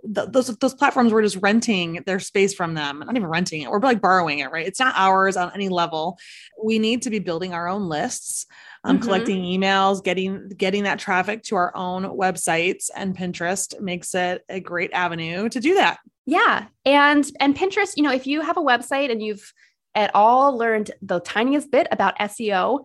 th- 0.03 0.29
those 0.31 0.47
those 0.57 0.73
platforms 0.73 1.13
we're 1.13 1.21
just 1.21 1.37
renting 1.37 2.01
their 2.07 2.19
space 2.19 2.55
from 2.55 2.73
them. 2.73 2.99
Not 3.05 3.15
even 3.15 3.27
renting 3.27 3.61
it. 3.61 3.69
We're 3.69 3.79
like 3.79 4.01
borrowing 4.01 4.39
it, 4.39 4.51
right? 4.51 4.65
It's 4.65 4.79
not 4.79 4.95
ours 4.97 5.37
on 5.37 5.51
any 5.53 5.69
level. 5.69 6.17
We 6.61 6.79
need 6.79 7.03
to 7.03 7.11
be 7.11 7.19
building 7.19 7.53
our 7.53 7.67
own 7.67 7.87
lists. 7.87 8.47
Um, 8.83 8.95
mm-hmm. 8.95 9.05
collecting 9.05 9.43
emails, 9.43 10.03
getting 10.03 10.49
getting 10.49 10.83
that 10.83 10.97
traffic 10.97 11.43
to 11.43 11.55
our 11.55 11.75
own 11.75 12.03
websites 12.03 12.89
and 12.95 13.15
Pinterest 13.15 13.79
makes 13.79 14.15
it 14.15 14.43
a 14.49 14.59
great 14.59 14.91
avenue 14.91 15.49
to 15.49 15.59
do 15.59 15.75
that. 15.75 15.99
Yeah. 16.25 16.65
And 16.85 17.29
and 17.39 17.55
Pinterest, 17.55 17.93
you 17.95 18.03
know, 18.03 18.11
if 18.11 18.25
you 18.25 18.41
have 18.41 18.57
a 18.57 18.61
website 18.61 19.11
and 19.11 19.21
you've 19.21 19.53
at 19.93 20.15
all 20.15 20.57
learned 20.57 20.91
the 21.01 21.19
tiniest 21.19 21.69
bit 21.71 21.87
about 21.91 22.17
SEO, 22.19 22.79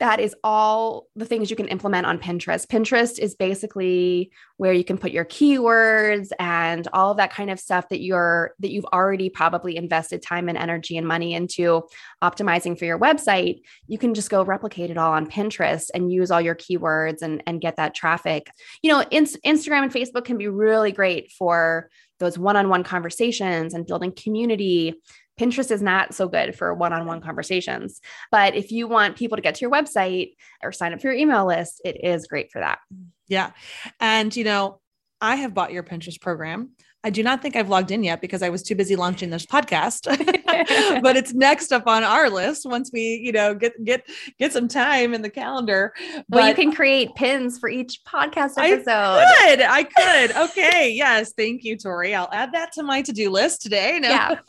that 0.00 0.18
is 0.18 0.34
all 0.42 1.06
the 1.14 1.26
things 1.26 1.50
you 1.50 1.56
can 1.56 1.68
implement 1.68 2.06
on 2.06 2.18
Pinterest. 2.18 2.66
Pinterest 2.66 3.18
is 3.18 3.34
basically 3.34 4.32
where 4.56 4.72
you 4.72 4.82
can 4.82 4.96
put 4.96 5.12
your 5.12 5.26
keywords 5.26 6.30
and 6.38 6.88
all 6.94 7.10
of 7.10 7.18
that 7.18 7.32
kind 7.32 7.50
of 7.50 7.60
stuff 7.60 7.88
that 7.90 8.00
you're 8.00 8.54
that 8.60 8.70
you've 8.70 8.86
already 8.86 9.28
probably 9.28 9.76
invested 9.76 10.22
time 10.22 10.48
and 10.48 10.56
energy 10.56 10.96
and 10.96 11.06
money 11.06 11.34
into 11.34 11.82
optimizing 12.22 12.78
for 12.78 12.86
your 12.86 12.98
website. 12.98 13.60
You 13.86 13.98
can 13.98 14.14
just 14.14 14.30
go 14.30 14.42
replicate 14.42 14.90
it 14.90 14.96
all 14.96 15.12
on 15.12 15.30
Pinterest 15.30 15.90
and 15.94 16.10
use 16.10 16.30
all 16.30 16.40
your 16.40 16.56
keywords 16.56 17.20
and 17.20 17.42
and 17.46 17.60
get 17.60 17.76
that 17.76 17.94
traffic. 17.94 18.50
You 18.82 18.90
know, 18.90 19.04
in, 19.10 19.24
Instagram 19.24 19.82
and 19.82 19.92
Facebook 19.92 20.24
can 20.24 20.38
be 20.38 20.48
really 20.48 20.92
great 20.92 21.30
for 21.30 21.90
those 22.20 22.38
one-on-one 22.38 22.84
conversations 22.84 23.74
and 23.74 23.86
building 23.86 24.12
community 24.12 25.00
Pinterest 25.40 25.70
is 25.70 25.80
not 25.80 26.14
so 26.14 26.28
good 26.28 26.54
for 26.54 26.74
one 26.74 26.92
on 26.92 27.06
one 27.06 27.22
conversations. 27.22 28.00
But 28.30 28.54
if 28.54 28.70
you 28.70 28.86
want 28.86 29.16
people 29.16 29.36
to 29.36 29.42
get 29.42 29.54
to 29.54 29.60
your 29.62 29.70
website 29.70 30.34
or 30.62 30.70
sign 30.70 30.92
up 30.92 31.00
for 31.00 31.06
your 31.06 31.16
email 31.16 31.46
list, 31.46 31.80
it 31.82 32.04
is 32.04 32.26
great 32.26 32.52
for 32.52 32.60
that. 32.60 32.78
Yeah. 33.26 33.52
And, 34.00 34.34
you 34.36 34.44
know, 34.44 34.80
I 35.20 35.36
have 35.36 35.54
bought 35.54 35.72
your 35.72 35.82
Pinterest 35.82 36.20
program. 36.20 36.72
I 37.02 37.10
do 37.10 37.22
not 37.22 37.40
think 37.40 37.56
I've 37.56 37.68
logged 37.68 37.90
in 37.90 38.04
yet 38.04 38.20
because 38.20 38.42
I 38.42 38.50
was 38.50 38.62
too 38.62 38.74
busy 38.74 38.94
launching 38.94 39.30
this 39.30 39.46
podcast. 39.46 40.06
but 41.02 41.16
it's 41.16 41.32
next 41.32 41.72
up 41.72 41.86
on 41.86 42.02
our 42.02 42.28
list 42.28 42.66
once 42.66 42.90
we, 42.92 43.20
you 43.24 43.32
know, 43.32 43.54
get 43.54 43.82
get 43.84 44.06
get 44.38 44.52
some 44.52 44.68
time 44.68 45.14
in 45.14 45.22
the 45.22 45.30
calendar. 45.30 45.94
Well, 46.28 46.46
you 46.46 46.54
can 46.54 46.72
create 46.72 47.14
pins 47.14 47.58
for 47.58 47.68
each 47.68 48.02
podcast 48.04 48.54
episode. 48.58 48.90
I 48.90 49.34
could. 49.38 49.60
I 49.62 49.84
could. 49.84 50.36
Okay. 50.50 50.92
yes. 50.92 51.32
Thank 51.32 51.64
you, 51.64 51.76
Tori. 51.76 52.14
I'll 52.14 52.28
add 52.32 52.52
that 52.52 52.72
to 52.72 52.82
my 52.82 53.02
to-do 53.02 53.30
list 53.30 53.62
today. 53.62 53.98
No. 54.00 54.08
Yeah. 54.08 54.38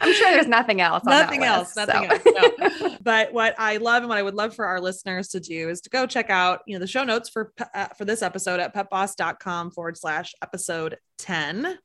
I'm 0.00 0.14
sure 0.14 0.30
there's 0.30 0.48
nothing 0.48 0.80
else. 0.80 1.04
nothing 1.04 1.44
else. 1.44 1.76
List, 1.76 1.88
nothing 1.88 2.10
so. 2.24 2.36
else. 2.36 2.80
No. 2.80 2.96
but 3.00 3.32
what 3.32 3.54
I 3.58 3.76
love 3.76 4.02
and 4.02 4.08
what 4.08 4.18
I 4.18 4.22
would 4.22 4.34
love 4.34 4.54
for 4.54 4.66
our 4.66 4.80
listeners 4.80 5.28
to 5.28 5.40
do 5.40 5.68
is 5.68 5.80
to 5.82 5.90
go 5.90 6.06
check 6.06 6.30
out, 6.30 6.60
you 6.66 6.74
know, 6.74 6.80
the 6.80 6.86
show 6.86 7.04
notes 7.04 7.28
for 7.28 7.52
uh, 7.74 7.88
for 7.96 8.04
this 8.04 8.22
episode 8.22 8.58
at 8.58 8.74
petboss.com 8.74 9.70
forward 9.70 9.96
slash 9.96 10.34
episode 10.42 10.96
10. 11.22 11.78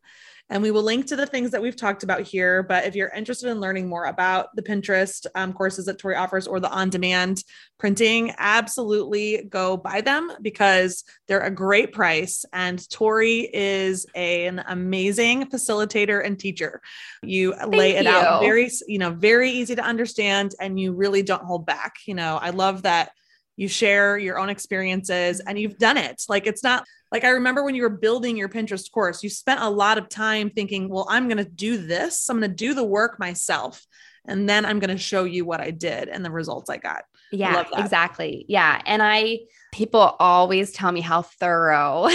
And 0.50 0.62
we 0.62 0.70
will 0.70 0.84
link 0.84 1.08
to 1.08 1.16
the 1.16 1.26
things 1.26 1.52
that 1.52 1.62
we've 1.62 1.76
talked 1.76 2.04
about 2.04 2.22
here. 2.22 2.62
But 2.62 2.86
if 2.86 2.96
you're 2.96 3.10
interested 3.10 3.50
in 3.50 3.60
learning 3.60 3.90
more 3.90 4.06
about 4.06 4.56
the 4.56 4.62
Pinterest 4.62 5.26
um, 5.34 5.54
courses 5.54 5.86
that 5.86 5.98
Tori 5.98 6.16
offers 6.16 6.46
or 6.46 6.60
the 6.60 6.70
on 6.70 6.92
demand 6.92 7.44
printing, 7.80 8.32
absolutely 8.38 9.48
go 9.50 9.76
buy 9.76 10.02
them 10.02 10.32
because 10.44 11.04
they're 11.28 11.42
a 11.42 11.50
great 11.50 11.94
price. 11.94 12.46
And 12.54 12.88
Tori 12.92 13.50
is 13.52 14.06
a, 14.14 14.46
an 14.46 14.64
amazing 14.68 15.48
facilitator 15.48 16.24
and 16.24 16.38
teacher. 16.38 16.80
You 17.24 17.56
Thank 17.56 17.76
lay 17.76 17.96
it 17.96 18.06
you. 18.06 18.12
out 18.12 18.42
very, 18.42 18.70
you 18.88 19.00
know, 19.00 19.12
very 19.12 19.50
easy 19.50 19.76
to 19.76 19.84
understand 19.84 20.54
and 20.60 20.80
you 20.80 20.94
really 20.94 21.24
don't 21.24 21.44
hold 21.44 21.66
back. 21.66 21.96
You 22.06 22.14
know, 22.14 22.38
I 22.40 22.52
love 22.52 22.84
that 22.84 23.14
you 23.58 23.68
share 23.68 24.18
your 24.18 24.38
own 24.38 24.50
experiences 24.50 25.40
and 25.40 25.58
you've 25.58 25.78
done 25.78 25.98
it. 25.98 26.24
Like 26.30 26.46
it's 26.46 26.64
not 26.64 26.86
like 27.16 27.24
I 27.24 27.30
remember 27.30 27.64
when 27.64 27.76
you 27.76 27.84
were 27.84 27.90
building 27.90 28.36
your 28.36 28.50
Pinterest 28.50 28.92
course, 28.92 29.24
you 29.24 29.30
spent 29.30 29.62
a 29.62 29.70
lot 29.70 29.98
of 29.98 30.10
time 30.10 30.50
thinking, 30.50 30.90
well, 30.90 31.08
I'm 31.10 31.30
going 31.30 31.38
to 31.38 31.50
do 31.50 31.78
this. 31.78 32.28
I'm 32.30 32.38
going 32.38 32.52
to 32.52 32.54
do 32.54 32.74
the 32.74 32.84
work 32.84 33.20
myself. 33.20 33.86
And 34.28 34.50
then 34.50 34.66
I'm 34.66 34.80
going 34.80 34.90
to 34.90 34.98
show 34.98 35.24
you 35.24 35.46
what 35.46 35.62
I 35.62 35.72
did 35.72 36.10
and 36.10 36.26
the 36.26 36.30
results 36.30 36.70
I 36.70 36.76
got. 36.76 37.04
Yeah, 37.32 37.64
I 37.74 37.80
exactly. 37.80 38.46
Yeah. 38.50 38.82
And 38.86 39.02
I, 39.02 39.40
people 39.72 40.02
always 40.20 40.74
tell 40.74 40.92
me 40.92 41.00
how 41.00 41.22
thorough 41.22 42.10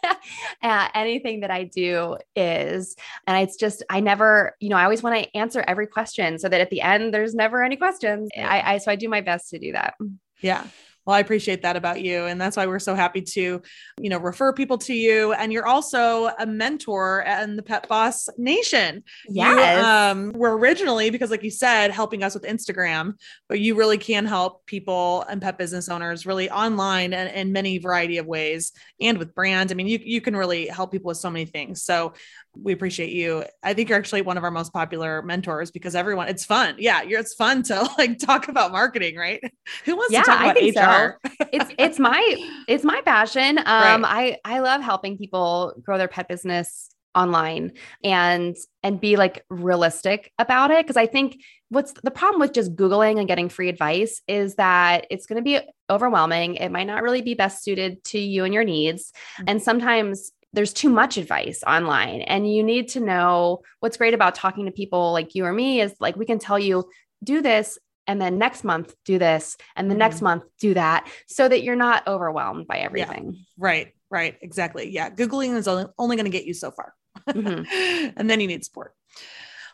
anything 0.62 1.40
that 1.40 1.50
I 1.50 1.64
do 1.64 2.16
is. 2.34 2.96
And 3.26 3.36
it's 3.46 3.58
just, 3.58 3.82
I 3.90 4.00
never, 4.00 4.56
you 4.60 4.70
know, 4.70 4.76
I 4.76 4.84
always 4.84 5.02
want 5.02 5.22
to 5.22 5.36
answer 5.36 5.62
every 5.68 5.88
question 5.88 6.38
so 6.38 6.48
that 6.48 6.62
at 6.62 6.70
the 6.70 6.80
end, 6.80 7.12
there's 7.12 7.34
never 7.34 7.62
any 7.62 7.76
questions. 7.76 8.30
I, 8.34 8.62
I, 8.62 8.78
so 8.78 8.90
I 8.90 8.96
do 8.96 9.10
my 9.10 9.20
best 9.20 9.50
to 9.50 9.58
do 9.58 9.72
that. 9.72 9.92
Yeah. 10.40 10.64
Well, 11.06 11.16
I 11.16 11.20
appreciate 11.20 11.62
that 11.62 11.76
about 11.76 12.00
you. 12.00 12.26
And 12.26 12.40
that's 12.40 12.56
why 12.56 12.66
we're 12.66 12.78
so 12.78 12.94
happy 12.94 13.22
to, 13.22 13.60
you 14.00 14.10
know, 14.10 14.18
refer 14.18 14.52
people 14.52 14.78
to 14.78 14.94
you. 14.94 15.32
And 15.32 15.52
you're 15.52 15.66
also 15.66 16.30
a 16.38 16.46
mentor 16.46 17.22
in 17.22 17.56
the 17.56 17.62
Pet 17.62 17.88
Boss 17.88 18.28
Nation. 18.38 19.02
Yes. 19.28 19.78
You, 19.78 19.84
um, 19.84 20.32
were 20.32 20.56
originally, 20.56 21.10
because 21.10 21.30
like 21.30 21.42
you 21.42 21.50
said, 21.50 21.90
helping 21.90 22.22
us 22.22 22.34
with 22.34 22.44
Instagram, 22.44 23.14
but 23.48 23.58
you 23.58 23.74
really 23.74 23.98
can 23.98 24.26
help 24.26 24.64
people 24.66 25.22
and 25.28 25.42
pet 25.42 25.58
business 25.58 25.88
owners 25.88 26.24
really 26.24 26.50
online 26.50 27.12
and 27.12 27.34
in 27.34 27.52
many 27.52 27.78
variety 27.78 28.18
of 28.18 28.26
ways 28.26 28.72
and 29.00 29.18
with 29.18 29.34
brand. 29.34 29.72
I 29.72 29.74
mean, 29.74 29.88
you, 29.88 29.98
you 30.02 30.20
can 30.20 30.36
really 30.36 30.66
help 30.68 30.92
people 30.92 31.08
with 31.08 31.18
so 31.18 31.30
many 31.30 31.46
things. 31.46 31.82
So 31.82 32.14
we 32.54 32.72
appreciate 32.72 33.10
you. 33.10 33.44
I 33.62 33.74
think 33.74 33.88
you're 33.88 33.98
actually 33.98 34.22
one 34.22 34.36
of 34.36 34.44
our 34.44 34.50
most 34.50 34.72
popular 34.72 35.22
mentors 35.22 35.70
because 35.70 35.94
everyone, 35.94 36.28
it's 36.28 36.44
fun. 36.44 36.74
Yeah, 36.78 37.02
you're, 37.02 37.20
it's 37.20 37.34
fun 37.34 37.62
to 37.64 37.88
like 37.98 38.18
talk 38.18 38.48
about 38.48 38.72
marketing, 38.72 39.16
right? 39.16 39.40
Who 39.84 39.96
wants 39.96 40.12
yeah, 40.12 40.22
to 40.22 40.30
talk 40.30 40.56
about 40.56 40.56
HR? 40.56 41.18
So. 41.26 41.46
it's 41.52 41.70
it's 41.78 41.98
my 41.98 42.36
it's 42.68 42.84
my 42.84 43.00
passion. 43.04 43.58
Um, 43.58 44.02
right. 44.02 44.38
I 44.44 44.56
I 44.56 44.58
love 44.60 44.82
helping 44.82 45.16
people 45.16 45.74
grow 45.82 45.98
their 45.98 46.08
pet 46.08 46.28
business 46.28 46.88
online 47.14 47.72
and 48.02 48.56
and 48.82 49.00
be 49.00 49.16
like 49.16 49.44
realistic 49.50 50.32
about 50.38 50.70
it 50.70 50.84
because 50.86 50.96
I 50.96 51.06
think 51.06 51.42
what's 51.68 51.92
the 52.02 52.10
problem 52.10 52.40
with 52.40 52.52
just 52.52 52.74
googling 52.74 53.18
and 53.18 53.28
getting 53.28 53.48
free 53.48 53.68
advice 53.68 54.22
is 54.28 54.54
that 54.56 55.06
it's 55.10 55.26
going 55.26 55.36
to 55.36 55.42
be 55.42 55.60
overwhelming. 55.90 56.56
It 56.56 56.70
might 56.70 56.86
not 56.86 57.02
really 57.02 57.22
be 57.22 57.34
best 57.34 57.62
suited 57.62 58.02
to 58.04 58.18
you 58.18 58.44
and 58.44 58.54
your 58.54 58.64
needs. 58.64 59.12
Mm-hmm. 59.36 59.44
And 59.48 59.62
sometimes 59.62 60.32
there's 60.52 60.72
too 60.72 60.90
much 60.90 61.16
advice 61.16 61.62
online 61.66 62.22
and 62.22 62.52
you 62.52 62.62
need 62.62 62.88
to 62.88 63.00
know 63.00 63.62
what's 63.80 63.96
great 63.96 64.14
about 64.14 64.34
talking 64.34 64.66
to 64.66 64.72
people 64.72 65.12
like 65.12 65.34
you 65.34 65.44
or 65.44 65.52
me 65.52 65.80
is 65.80 65.94
like 66.00 66.16
we 66.16 66.26
can 66.26 66.38
tell 66.38 66.58
you 66.58 66.88
do 67.24 67.40
this 67.40 67.78
and 68.06 68.20
then 68.20 68.38
next 68.38 68.64
month 68.64 68.94
do 69.04 69.18
this 69.18 69.56
and 69.76 69.90
the 69.90 69.94
mm-hmm. 69.94 70.00
next 70.00 70.22
month 70.22 70.44
do 70.58 70.74
that 70.74 71.08
so 71.26 71.48
that 71.48 71.62
you're 71.62 71.76
not 71.76 72.06
overwhelmed 72.06 72.66
by 72.66 72.78
everything 72.78 73.32
yeah. 73.32 73.40
right 73.58 73.94
right 74.10 74.36
exactly 74.42 74.90
yeah 74.90 75.10
googling 75.10 75.56
is 75.56 75.68
only, 75.68 75.86
only 75.98 76.16
going 76.16 76.30
to 76.30 76.30
get 76.30 76.44
you 76.44 76.54
so 76.54 76.70
far 76.70 76.94
mm-hmm. 77.28 78.12
and 78.16 78.28
then 78.28 78.40
you 78.40 78.46
need 78.46 78.64
support 78.64 78.94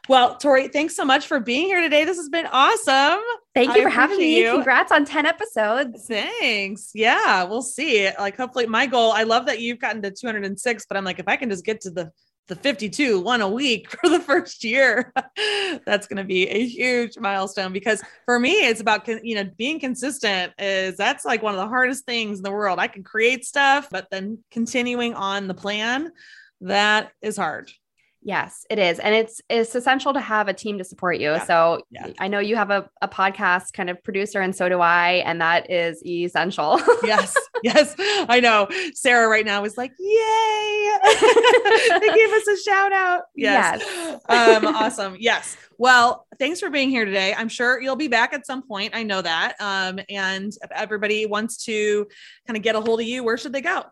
well, 0.09 0.37
Tori, 0.37 0.69
thanks 0.69 0.97
so 0.97 1.05
much 1.05 1.27
for 1.27 1.41
being 1.41 1.67
here 1.67 1.81
today. 1.81 2.05
This 2.05 2.17
has 2.17 2.29
been 2.29 2.47
awesome. 2.51 3.21
Thank 3.55 3.75
you 3.75 3.81
I 3.81 3.85
for 3.85 3.91
having 3.91 4.19
me. 4.19 4.43
You. 4.43 4.53
Congrats 4.53 4.93
on 4.93 5.05
10 5.05 5.27
episodes. 5.27 6.07
Thanks. 6.07 6.91
Yeah, 6.95 7.45
we'll 7.45 7.63
see. 7.63 8.11
Like, 8.19 8.37
hopefully, 8.37 8.67
my 8.67 8.87
goal, 8.87 9.13
I 9.13 9.25
love 9.25 9.47
that 9.47 9.61
you've 9.61 9.79
gotten 9.79 10.03
to 10.03 10.11
206, 10.11 10.87
but 10.89 10.97
I'm 10.97 11.05
like, 11.05 11.19
if 11.19 11.29
I 11.29 11.37
can 11.37 11.51
just 11.51 11.65
get 11.65 11.83
to 11.83 11.91
the 11.91 12.11
the 12.49 12.57
52 12.57 13.21
one 13.21 13.43
a 13.43 13.49
week 13.49 13.91
for 14.01 14.09
the 14.09 14.21
first 14.21 14.65
year 14.65 15.13
that's 15.87 16.07
going 16.07 16.17
to 16.17 16.25
be 16.25 16.49
a 16.49 16.67
huge 16.67 17.19
milestone 17.19 17.73
because 17.73 18.03
for 18.25 18.41
me 18.41 18.53
it's 18.67 18.81
about 18.81 19.07
you 19.23 19.35
know 19.35 19.45
being 19.57 19.79
consistent 19.79 20.53
is 20.59 20.97
that's 20.97 21.25
like 21.25 21.43
one 21.43 21.55
of 21.55 21.61
the 21.61 21.69
hardest 21.69 22.05
things 22.05 22.39
in 22.39 22.43
the 22.43 22.51
world 22.51 22.79
i 22.79 22.89
can 22.89 23.03
create 23.03 23.45
stuff 23.45 23.89
but 23.91 24.09
then 24.11 24.39
continuing 24.51 25.15
on 25.15 25.47
the 25.47 25.55
plan 25.55 26.11
that 26.63 27.13
is 27.23 27.37
hard 27.37 27.71
Yes, 28.29 28.67
it 28.69 28.79
is. 28.79 28.99
And 28.99 29.15
it's 29.15 29.41
it's 29.49 29.75
essential 29.75 30.13
to 30.13 30.21
have 30.21 30.49
a 30.49 30.53
team 30.53 30.77
to 30.77 30.85
support 30.85 31.17
you. 31.17 31.31
Yeah. 31.31 31.45
So 31.45 31.81
yeah. 31.91 32.09
I 32.19 32.29
know 32.29 32.41
you 32.41 32.57
have 32.57 32.69
a, 32.69 32.87
a 33.01 33.09
podcast 33.09 33.73
kind 33.73 33.89
of 33.89 34.05
producer, 34.05 34.43
and 34.43 34.55
so 34.55 34.69
do 34.69 34.83
I. 34.83 35.23
And 35.25 35.41
that 35.41 35.71
is 35.71 36.05
essential. 36.05 36.79
yes. 37.03 37.35
Yes. 37.63 37.95
I 37.99 38.39
know. 38.41 38.69
Sarah 38.93 39.29
right 39.29 39.47
now 39.47 39.65
is 39.65 39.79
like, 39.79 39.93
yay. 39.99 40.91
they 42.01 42.15
gave 42.15 42.31
us 42.31 42.47
a 42.49 42.57
shout 42.59 42.93
out. 42.93 43.23
Yes. 43.35 43.81
yes. 43.83 44.21
um, 44.29 44.67
awesome. 44.77 45.17
Yes. 45.19 45.57
Well, 45.79 46.27
thanks 46.39 46.61
for 46.61 46.69
being 46.69 46.91
here 46.91 47.07
today. 47.07 47.33
I'm 47.35 47.49
sure 47.49 47.81
you'll 47.81 47.97
be 47.97 48.09
back 48.09 48.35
at 48.35 48.45
some 48.45 48.61
point. 48.61 48.95
I 48.95 49.05
know 49.05 49.23
that. 49.23 49.55
Um, 49.59 50.01
and 50.11 50.53
if 50.53 50.71
everybody 50.71 51.25
wants 51.25 51.65
to 51.65 52.07
kind 52.47 52.59
of 52.59 52.63
get 52.63 52.77
a 52.77 52.81
hold 52.83 53.01
of 53.01 53.07
you, 53.07 53.25
where 53.25 53.39
should 53.39 53.55
they 53.55 53.63
go? 53.63 53.85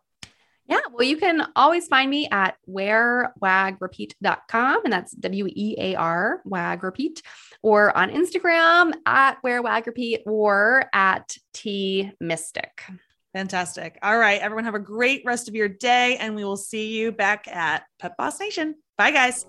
Yeah, 0.69 0.81
well, 0.93 1.07
you 1.07 1.17
can 1.17 1.47
always 1.55 1.87
find 1.87 2.11
me 2.11 2.29
at 2.31 2.57
wearwagrepeat.com, 2.69 4.81
and 4.85 4.93
that's 4.93 5.13
W 5.13 5.47
E 5.49 5.77
A 5.79 5.95
R, 5.95 6.43
wag 6.45 6.83
repeat, 6.83 7.23
or 7.63 7.97
on 7.97 8.11
Instagram 8.11 8.93
at 9.07 9.41
wearwagrepeat 9.45 10.23
or 10.27 10.91
at 10.93 11.37
T 11.53 12.11
Mistick. 12.23 12.81
Fantastic. 13.33 13.97
All 14.03 14.19
right, 14.19 14.41
everyone, 14.41 14.65
have 14.65 14.75
a 14.75 14.81
great 14.81 15.23
rest 15.25 15.47
of 15.49 15.55
your 15.55 15.69
day, 15.69 16.17
and 16.17 16.35
we 16.35 16.45
will 16.45 16.57
see 16.57 16.99
you 16.99 17.13
back 17.13 17.47
at 17.47 17.85
Pet 18.01 18.17
Boss 18.17 18.41
Nation. 18.41 18.75
Bye, 18.97 19.13
guys. 19.13 19.47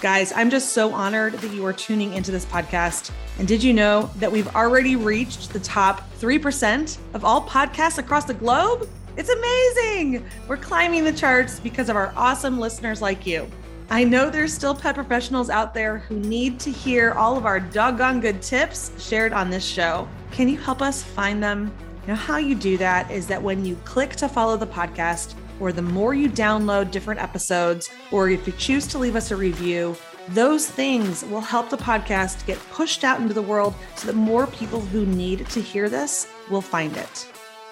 Guys, 0.00 0.32
I'm 0.32 0.48
just 0.48 0.74
so 0.74 0.92
honored 0.92 1.32
that 1.34 1.52
you 1.52 1.66
are 1.66 1.72
tuning 1.72 2.14
into 2.14 2.30
this 2.30 2.44
podcast. 2.46 3.10
And 3.40 3.48
did 3.48 3.64
you 3.64 3.72
know 3.72 4.08
that 4.18 4.30
we've 4.30 4.46
already 4.54 4.94
reached 4.94 5.52
the 5.52 5.58
top 5.58 6.08
3% 6.20 6.96
of 7.14 7.24
all 7.24 7.44
podcasts 7.44 7.98
across 7.98 8.24
the 8.24 8.34
globe? 8.34 8.88
It's 9.16 9.28
amazing. 9.28 10.24
We're 10.46 10.56
climbing 10.56 11.02
the 11.02 11.12
charts 11.12 11.58
because 11.58 11.88
of 11.88 11.96
our 11.96 12.12
awesome 12.16 12.60
listeners 12.60 13.02
like 13.02 13.26
you. 13.26 13.50
I 13.90 14.04
know 14.04 14.30
there's 14.30 14.54
still 14.54 14.72
pet 14.72 14.94
professionals 14.94 15.50
out 15.50 15.74
there 15.74 15.98
who 15.98 16.20
need 16.20 16.60
to 16.60 16.70
hear 16.70 17.10
all 17.14 17.36
of 17.36 17.44
our 17.44 17.58
doggone 17.58 18.20
good 18.20 18.40
tips 18.40 18.92
shared 19.04 19.32
on 19.32 19.50
this 19.50 19.64
show. 19.64 20.08
Can 20.30 20.48
you 20.48 20.58
help 20.58 20.80
us 20.80 21.02
find 21.02 21.42
them? 21.42 21.74
Now, 22.06 22.14
how 22.14 22.36
you 22.36 22.54
do 22.54 22.78
that 22.78 23.10
is 23.10 23.26
that 23.26 23.42
when 23.42 23.64
you 23.64 23.74
click 23.84 24.14
to 24.16 24.28
follow 24.28 24.56
the 24.56 24.66
podcast, 24.66 25.34
or 25.60 25.72
the 25.72 25.82
more 25.82 26.14
you 26.14 26.28
download 26.28 26.90
different 26.90 27.20
episodes, 27.20 27.90
or 28.10 28.30
if 28.30 28.46
you 28.46 28.52
choose 28.54 28.86
to 28.88 28.98
leave 28.98 29.16
us 29.16 29.30
a 29.30 29.36
review, 29.36 29.96
those 30.28 30.68
things 30.68 31.24
will 31.24 31.40
help 31.40 31.70
the 31.70 31.76
podcast 31.76 32.44
get 32.46 32.58
pushed 32.70 33.04
out 33.04 33.20
into 33.20 33.34
the 33.34 33.42
world 33.42 33.74
so 33.96 34.06
that 34.06 34.16
more 34.16 34.46
people 34.48 34.80
who 34.80 35.06
need 35.06 35.48
to 35.48 35.60
hear 35.60 35.88
this 35.88 36.28
will 36.50 36.60
find 36.60 36.96
it. 36.96 37.30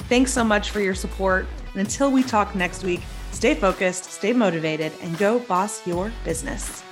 Thanks 0.09 0.32
so 0.32 0.45
much 0.45 0.70
for 0.70 0.80
your 0.80 0.95
support. 0.95 1.47
And 1.72 1.80
until 1.80 2.11
we 2.11 2.22
talk 2.22 2.55
next 2.55 2.82
week, 2.82 3.03
stay 3.32 3.55
focused, 3.55 4.05
stay 4.05 4.32
motivated, 4.32 4.93
and 5.03 5.18
go 5.18 5.39
boss 5.41 5.87
your 5.87 6.12
business. 6.24 6.86